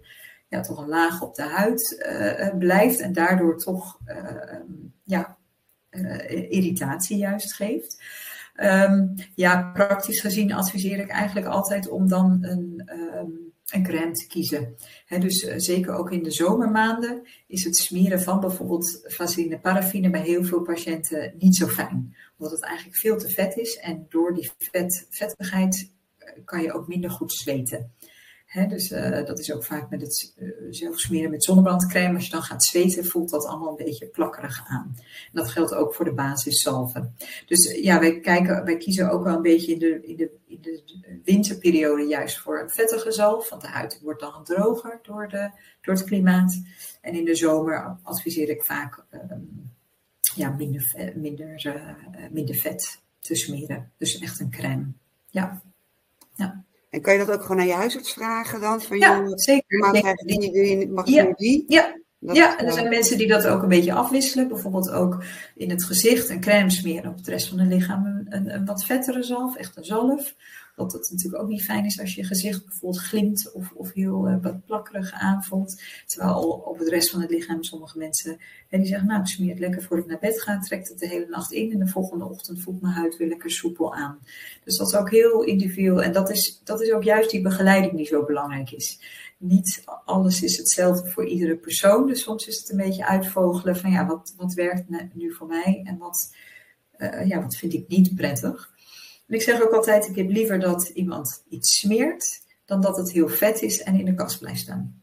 [0.48, 4.60] ja, toch een laag op de huid uh, blijft en daardoor toch uh,
[5.04, 5.36] ja,
[6.48, 8.02] irritatie juist geeft.
[8.62, 14.26] Um, ja, praktisch gezien adviseer ik eigenlijk altijd om dan een um, een crème te
[14.26, 14.74] kiezen.
[15.08, 20.22] dus uh, zeker ook in de zomermaanden is het smeren van bijvoorbeeld vaseline, paraffine bij
[20.22, 22.16] heel veel patiënten niet zo fijn.
[22.38, 26.72] Omdat het eigenlijk veel te vet is en door die vet, vettigheid uh, kan je
[26.72, 27.92] ook minder goed zweten.
[28.52, 32.14] Dus uh, dat is ook vaak met het uh, smeren met zonnebrandcrème.
[32.14, 34.94] Als je dan gaat zweten, voelt dat allemaal een beetje plakkerig aan.
[34.96, 37.14] En dat geldt ook voor de basiszalven.
[37.46, 40.60] Dus ja, wij, kijken, wij kiezen ook wel een beetje in de, in, de, in
[40.60, 43.48] de winterperiode juist voor een vettige zalf.
[43.48, 46.62] Want de huid wordt dan droger door, de, door het klimaat.
[47.00, 49.72] En in de zomer adviseer ik vaak um,
[50.34, 51.96] ja, minder, minder,
[52.30, 53.92] minder vet te smeren.
[53.96, 54.86] Dus echt een crème.
[55.30, 55.62] Ja.
[56.90, 58.80] En kan je dat ook gewoon aan je huisarts vragen dan?
[58.80, 59.78] Van, ja, zeker.
[59.78, 61.32] Mag je die, mag je ja.
[61.36, 61.64] die?
[61.66, 61.96] Ja.
[62.20, 64.48] Dat, ja, en er zijn mensen die dat ook een beetje afwisselen.
[64.48, 65.22] Bijvoorbeeld ook
[65.54, 68.06] in het gezicht een crème smeren op het rest van het lichaam.
[68.06, 70.34] Een, een, een wat vettere zalf, echt een zalf.
[70.78, 74.28] Wat het natuurlijk ook niet fijn is als je gezicht bijvoorbeeld glimt of, of heel
[74.28, 75.82] uh, wat plakkerig aanvoelt.
[76.06, 79.50] Terwijl op het rest van het lichaam sommige mensen hè, die zeggen, nou ik smeer
[79.50, 81.86] het lekker voordat ik naar bed ga, trekt het de hele nacht in en de
[81.86, 84.18] volgende ochtend voelt mijn huid weer lekker soepel aan.
[84.64, 87.96] Dus dat is ook heel individueel en dat is, dat is ook juist die begeleiding
[87.96, 89.00] die zo belangrijk is.
[89.38, 93.90] Niet alles is hetzelfde voor iedere persoon, dus soms is het een beetje uitvogelen van
[93.90, 96.34] ja, wat, wat werkt nu voor mij en wat,
[96.98, 98.76] uh, ja, wat vind ik niet prettig.
[99.28, 103.12] En ik zeg ook altijd, ik heb liever dat iemand iets smeert, dan dat het
[103.12, 105.02] heel vet is en in de kast blijft staan.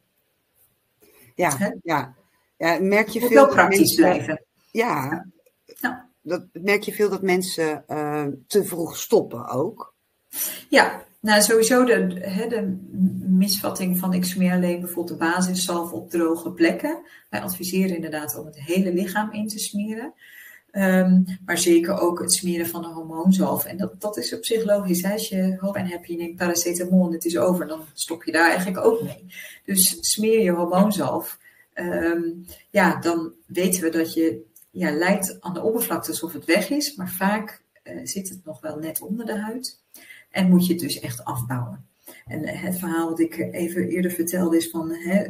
[1.36, 1.71] Ja, He?
[1.84, 2.15] ja.
[2.57, 4.45] ja merk je Moet veel wel praktisch mensen, blijven.
[4.71, 5.26] Ja,
[5.65, 6.09] ja.
[6.21, 9.93] Dat, merk je veel dat mensen uh, te vroeg stoppen ook?
[10.69, 12.07] Ja, nou sowieso de,
[12.49, 12.78] de
[13.28, 17.05] misvatting van ik smeer alleen bijvoorbeeld de basiszalf op droge plekken.
[17.30, 20.13] Wij adviseren inderdaad om het hele lichaam in te smeren.
[20.78, 23.65] Um, maar zeker ook het smeren van een hormoonzalf.
[23.65, 25.01] En dat, dat is op zich logisch.
[25.01, 25.11] Hè?
[25.11, 28.49] Als je hoofdpijn hebt, je neemt paracetamol en het is over, dan stop je daar
[28.49, 29.26] eigenlijk ook mee.
[29.65, 31.39] Dus smeer je hormoonzalf,
[31.73, 36.69] um, ja, dan weten we dat je ja, lijkt aan de oppervlakte alsof het weg
[36.69, 39.80] is, maar vaak uh, zit het nog wel net onder de huid.
[40.32, 41.86] En moet je het dus echt afbouwen.
[42.26, 45.26] En het verhaal wat ik even eerder vertelde is van hè,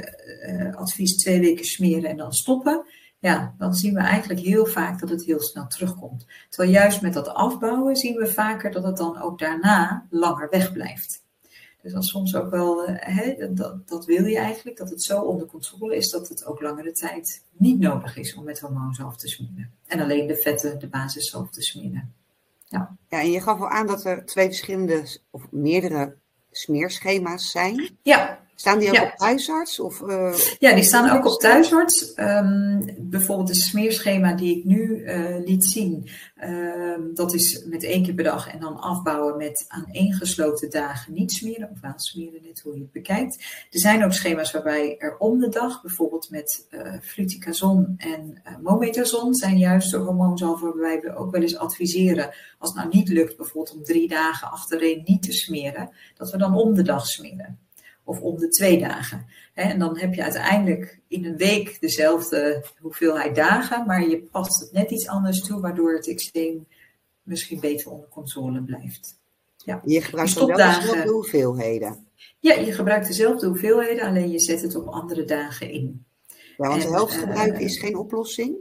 [0.50, 2.86] uh, advies twee weken smeren en dan stoppen
[3.20, 6.26] ja, dan zien we eigenlijk heel vaak dat het heel snel terugkomt.
[6.50, 11.24] Terwijl juist met dat afbouwen zien we vaker dat het dan ook daarna langer wegblijft.
[11.82, 15.22] Dus dat is soms ook wel, hè, dat, dat wil je eigenlijk, dat het zo
[15.22, 19.28] onder controle is dat het ook langere tijd niet nodig is om met hormoonzalf te
[19.28, 19.72] smeren.
[19.88, 22.14] En alleen de vetten, de basiszalf te smeren.
[22.68, 22.98] Ja.
[23.10, 26.16] ja, en je gaf al aan dat er twee verschillende of meerdere
[26.52, 27.98] smeerschema's zijn.
[28.02, 29.80] Ja, Staan die ook op thuisarts?
[29.80, 32.14] Of, uh, ja, die staan ook op thuisarts.
[32.16, 36.10] Um, bijvoorbeeld het smeerschema die ik nu uh, liet zien,
[36.44, 41.14] uh, dat is met één keer per dag en dan afbouwen met aan gesloten dagen
[41.14, 43.44] niet smeren of aansmeren, net hoe je het bekijkt.
[43.70, 49.34] Er zijn ook schema's waarbij er om de dag, bijvoorbeeld met uh, fluticasone en mometazon,
[49.34, 53.38] zijn juist de hormoonzalven waarbij we ook wel eens adviseren, als het nou niet lukt,
[53.38, 57.64] bijvoorbeeld om drie dagen achtereen niet te smeren, dat we dan om de dag smeren
[58.06, 59.26] of om de twee dagen.
[59.54, 64.72] En dan heb je uiteindelijk in een week dezelfde hoeveelheid dagen, maar je past het
[64.72, 66.68] net iets anders toe, waardoor het extreem
[67.24, 69.18] misschien beter onder controle blijft.
[69.58, 69.82] Ja.
[69.86, 72.06] Je gebruikt wel dezelfde hoeveelheden.
[72.40, 76.06] Ja, je gebruikt dezelfde hoeveelheden, alleen je zet het op andere dagen in.
[76.58, 78.56] Ja, want uh, is geen oplossing?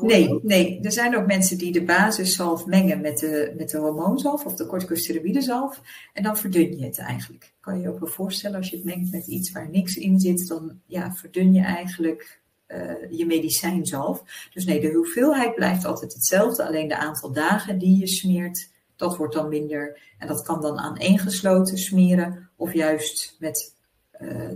[0.00, 4.44] Nee, nee, er zijn ook mensen die de basiszalf mengen met de, met de hormoonzalf
[4.44, 5.80] of de corticosteroïdezalf.
[6.12, 7.52] En dan verdun je het eigenlijk.
[7.60, 10.20] Kan je je ook wel voorstellen, als je het mengt met iets waar niks in
[10.20, 14.22] zit, dan ja, verdun je eigenlijk uh, je medicijnzalf.
[14.52, 16.66] Dus nee, de hoeveelheid blijft altijd hetzelfde.
[16.66, 20.00] Alleen de aantal dagen die je smeert, dat wordt dan minder.
[20.18, 23.76] En dat kan dan aan één gesloten smeren of juist met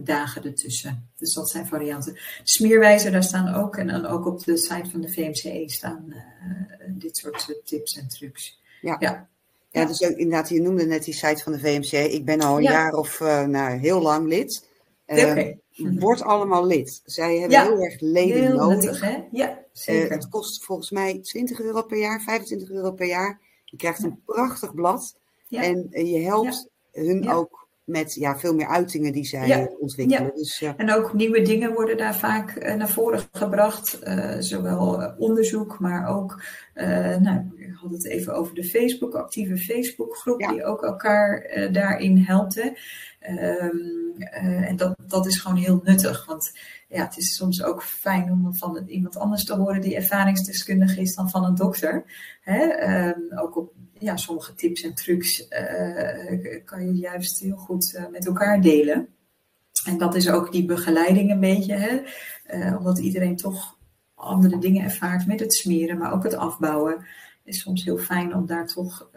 [0.04, 1.08] dagen ertussen.
[1.16, 2.18] Dus dat zijn varianten.
[2.42, 6.16] Smeerwijzer, daar staan ook, en dan ook op de site van de VMCE staan uh,
[6.88, 8.60] dit soort uh, tips en trucs.
[8.80, 8.96] Ja.
[8.98, 9.28] ja.
[9.70, 12.12] Ja, dus ook, inderdaad, je noemde net die site van de VMCE.
[12.12, 12.70] Ik ben al een ja.
[12.70, 14.68] jaar of nou, heel lang lid.
[15.06, 15.58] Okay.
[15.76, 17.02] Word allemaal lid.
[17.04, 18.84] Zij hebben heel erg leden heel nodig.
[18.84, 19.22] Nuttig, hè?
[19.30, 20.10] Ja, zeker.
[20.10, 23.40] het kost volgens mij 20 euro per jaar, 25 euro per jaar.
[23.64, 25.16] Je krijgt een prachtig blad.
[25.50, 29.68] En je helpt hun ook met ja, veel meer uitingen die zij ja.
[29.78, 30.24] ontwikkelen.
[30.24, 30.30] Ja.
[30.34, 33.98] Dus, uh, en ook nieuwe dingen worden daar vaak uh, naar voren gebracht.
[34.04, 36.42] Uh, zowel onderzoek, maar ook,
[37.20, 42.56] nou, ik had het even over de Facebook, actieve Facebookgroep, die ook elkaar daarin helpt.
[42.56, 46.26] Um, en dat, dat is gewoon heel nuttig.
[46.26, 46.52] Want
[46.88, 51.14] ja, het is soms ook fijn om van iemand anders te horen die ervaringsdeskundig is
[51.14, 52.04] dan van een dokter.
[52.40, 52.88] Hè?
[53.08, 58.08] Um, ook op ja, sommige tips en trucs uh, kan je juist heel goed uh,
[58.10, 59.08] met elkaar delen.
[59.84, 62.02] En dat is ook die begeleiding een beetje, hè?
[62.54, 63.78] Uh, omdat iedereen toch
[64.14, 67.06] andere dingen ervaart met het smeren, maar ook het afbouwen.
[67.44, 69.10] Is soms heel fijn om daar toch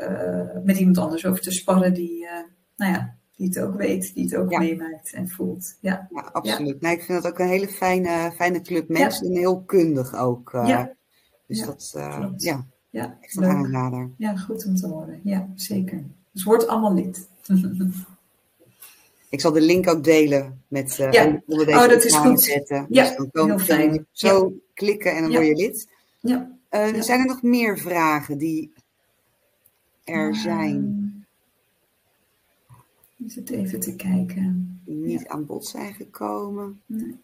[0.64, 2.28] met iemand anders over te sparren die,
[2.76, 4.60] nou ja, die het ook weet, die het ook ja.
[4.60, 5.78] meemaakt en voelt.
[5.82, 6.78] Ja, ja absoluut.
[6.80, 6.88] Ja.
[6.88, 10.50] Nee, ik vind dat ook een hele fijne, fijne club mensen en heel kundig ook.
[10.52, 10.96] ja.
[11.48, 11.92] Dus dat,
[12.38, 12.66] ja.
[12.90, 14.10] Ja, echt een aanrader.
[14.18, 15.20] Ja, goed om te horen.
[15.24, 16.04] Ja, zeker.
[16.32, 17.28] Dus word allemaal lid.
[19.30, 21.42] Ik zal de link ook delen met uh, ja.
[21.46, 22.42] onder deze oh, dat is goed.
[22.42, 22.86] zetten.
[22.90, 23.90] Ja, dus dan komen, heel fijn.
[23.90, 24.56] Dan zo ja.
[24.74, 25.38] klikken en dan ja.
[25.38, 25.88] word je lid.
[26.20, 26.58] Ja.
[26.72, 27.02] Uh.
[27.02, 28.72] Zijn er nog meer vragen die
[30.04, 30.76] er zijn?
[30.76, 31.26] Um,
[33.26, 34.82] is het even te kijken.
[34.86, 36.82] Die niet aan bod zijn gekomen.
[36.86, 37.20] Nee.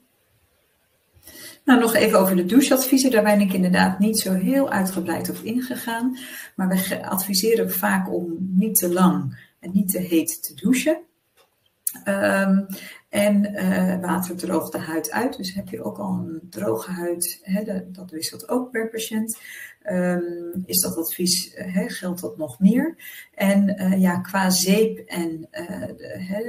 [1.66, 3.12] Nou, nog even over de doucheadviezen.
[3.12, 6.18] Daar ben ik inderdaad niet zo heel uitgebreid op ingegaan.
[6.56, 11.00] Maar we adviseren vaak om niet te lang en niet te heet te douchen.
[12.08, 12.68] Um,
[13.10, 15.38] en uh, water droogt de huid uit.
[15.38, 19.40] Dus heb je ook al een droge huid, hè, dat, dat, wisselt ook per patiënt.
[19.92, 22.96] Um, is dat advies, hè, geldt dat nog meer?
[23.34, 26.42] En uh, ja, qua zeep en de, hè,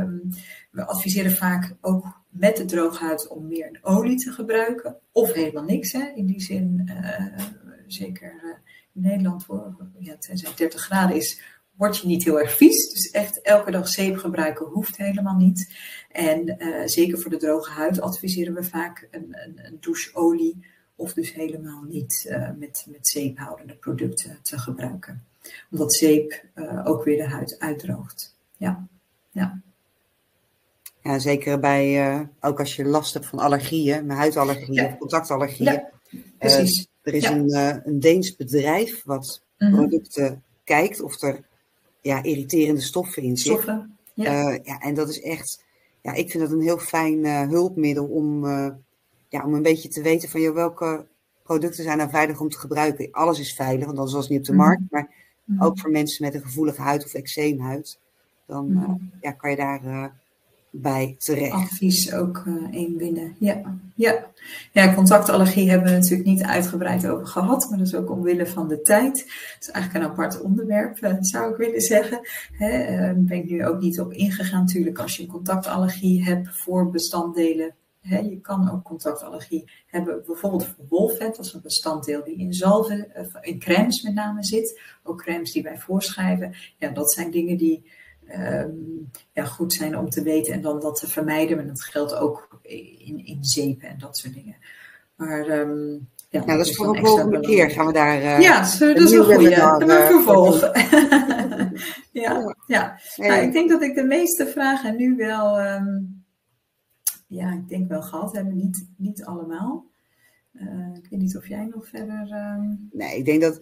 [0.00, 0.28] um,
[0.70, 4.96] we adviseren vaak ook met de drooghuid om meer olie te gebruiken.
[5.12, 5.92] Of helemaal niks.
[5.92, 6.12] Hè.
[6.14, 7.38] In die zin, uh,
[7.86, 8.54] zeker uh,
[8.92, 11.42] in Nederland, voor, ja, tenzij het 30 graden is,
[11.76, 12.92] word je niet heel erg vies.
[12.92, 15.74] Dus echt elke dag zeep gebruiken hoeft helemaal niet.
[16.10, 20.66] En uh, zeker voor de droge huid adviseren we vaak een, een, een doucheolie.
[20.96, 25.24] Of dus helemaal niet met, met zeephoudende producten te gebruiken.
[25.70, 26.44] Omdat zeep
[26.84, 28.36] ook weer de huid uitdroogt.
[28.56, 28.86] Ja,
[29.30, 29.62] ja.
[31.04, 34.86] Ja, zeker bij, uh, ook als je last hebt van allergieën, met huidallergieën Ja.
[34.86, 35.72] of contactallergieën.
[35.72, 35.90] Ja,
[36.38, 36.78] precies.
[37.02, 37.32] Eh, er is Ja.
[37.36, 39.74] een, eh, een Deens bedrijf wat Mhm.
[39.74, 41.40] producten kijkt of er
[42.00, 43.62] ja, irriterende stoffen in zitten.
[43.62, 43.96] Stoffen.
[44.14, 44.24] Ja.
[44.52, 45.64] Eh, ja, en dat is echt,
[46.02, 48.68] ja, ik vind dat een heel fijn eh, hulpmiddel om, eh,
[49.28, 51.06] ja, om een beetje te weten van welke
[51.42, 53.08] producten zijn nou veilig om te gebruiken.
[53.10, 54.62] Alles is veilig, want anders was het niet op de Mhm.
[54.62, 54.82] markt.
[54.90, 55.08] Maar
[55.44, 55.62] Mhm.
[55.64, 57.98] ook voor mensen met een gevoelige huid of eczeemhuid,
[58.46, 60.04] dan eh, ja, kan je daar eh,
[60.76, 61.52] bij terecht.
[61.52, 63.36] Advies ook uh, inwinnen.
[63.38, 63.78] Ja.
[63.94, 64.26] Ja.
[64.72, 68.68] ja, contactallergie hebben we natuurlijk niet uitgebreid over gehad, maar dat is ook omwille van
[68.68, 69.18] de tijd.
[69.54, 72.20] Het is eigenlijk een apart onderwerp, uh, zou ik willen zeggen.
[72.52, 74.60] Hè, uh, ben ik nu ook niet op ingegaan.
[74.60, 77.74] Natuurlijk, als je een contactallergie hebt voor bestanddelen
[78.08, 83.28] je kan ook contactallergie hebben, bijvoorbeeld voor wolvet, dat is een bestanddeel die in zalven,
[83.40, 84.80] in crèmes met name zit.
[85.02, 86.54] Ook crèmes die wij voorschrijven.
[86.78, 87.90] Ja, dat zijn dingen die
[88.32, 91.56] um, ja, goed zijn om te weten en dan dat te vermijden.
[91.56, 94.56] Maar dat geldt ook in, in zeepen en dat soort dingen.
[95.16, 98.18] Maar um, ja, nou, dat is voor een volgende keer gaan we daar.
[98.18, 99.50] Uh, ja, dat is een goede.
[99.50, 100.72] Dat we uh, vervolgen.
[102.22, 102.98] ja, ja.
[103.16, 105.60] Nou, ik denk dat ik de meeste vragen nu wel.
[105.60, 106.24] Um,
[107.26, 108.56] ja, ik denk wel gehad hebben.
[108.56, 109.86] Niet, niet allemaal.
[110.52, 112.54] Uh, ik weet niet of jij nog verder.
[112.56, 112.88] Um...
[112.92, 113.60] Nee, ik denk dat,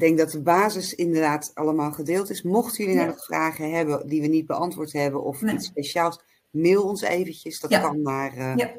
[0.00, 2.42] denk dat de basis inderdaad allemaal gedeeld is.
[2.42, 3.06] Mochten jullie ja.
[3.06, 5.54] nog vragen hebben die we niet beantwoord hebben of nee.
[5.54, 6.20] iets speciaals,
[6.50, 7.60] mail ons eventjes.
[7.60, 7.80] Dat ja.
[7.80, 8.70] kan naar uh, ja.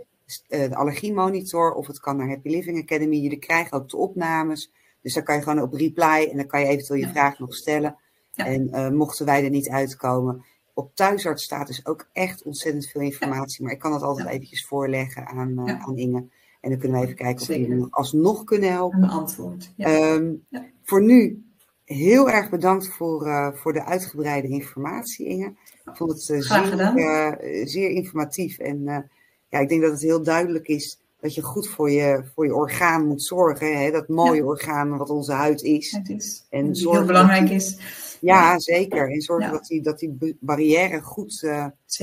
[0.47, 3.16] de allergiemonitor of het kan naar Happy Living Academy.
[3.16, 4.72] Jullie krijgen ook de opnames.
[5.01, 7.55] Dus daar kan je gewoon op reply en dan kan je eventueel je vraag nog
[7.55, 7.97] stellen.
[8.36, 13.01] En uh, mochten wij er niet uitkomen, op thuisarts staat dus ook echt ontzettend veel
[13.01, 13.63] informatie.
[13.63, 16.26] Maar ik kan dat altijd eventjes voorleggen aan, uh, aan Inge.
[16.66, 19.03] En dan kunnen we even kijken of we jullie alsnog kunnen helpen.
[19.03, 19.74] Een antwoord.
[19.78, 20.45] Um,
[20.84, 21.45] voor nu
[21.84, 25.45] heel erg bedankt voor, uh, voor de uitgebreide informatie, Inge.
[25.86, 28.57] Ik vond het uh, zeer, zeer, informatief.
[28.57, 29.09] En
[29.49, 32.55] ja, ik denk dat het heel duidelijk is dat je goed voor je, voor je
[32.55, 33.82] orgaan moet zorgen.
[33.82, 33.91] Hè?
[33.91, 35.91] Dat mooie orgaan wat onze huid is.
[35.91, 36.45] Het is.
[36.49, 37.80] En die heel belangrijk is.
[38.22, 39.11] Ja, zeker.
[39.11, 41.49] En zorgen dat, die, dat die barrière goed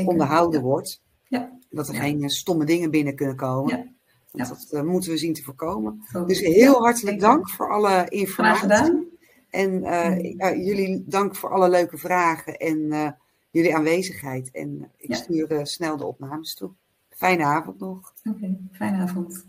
[0.04, 1.02] onderhouden wordt.
[1.28, 1.58] Ja.
[1.70, 3.96] Dat er geen stomme dingen binnen kunnen komen.
[4.32, 6.02] Want dat uh, moeten we zien te voorkomen.
[6.26, 9.10] Dus heel hartelijk dank voor alle informatie.
[9.50, 13.16] En uh, jullie dank voor alle leuke vragen en
[13.50, 14.50] jullie aanwezigheid.
[14.50, 16.70] En ik stuur snel de opnames toe.
[17.10, 18.12] Fijne avond nog.
[18.24, 19.46] Oké, okay, fijne avond.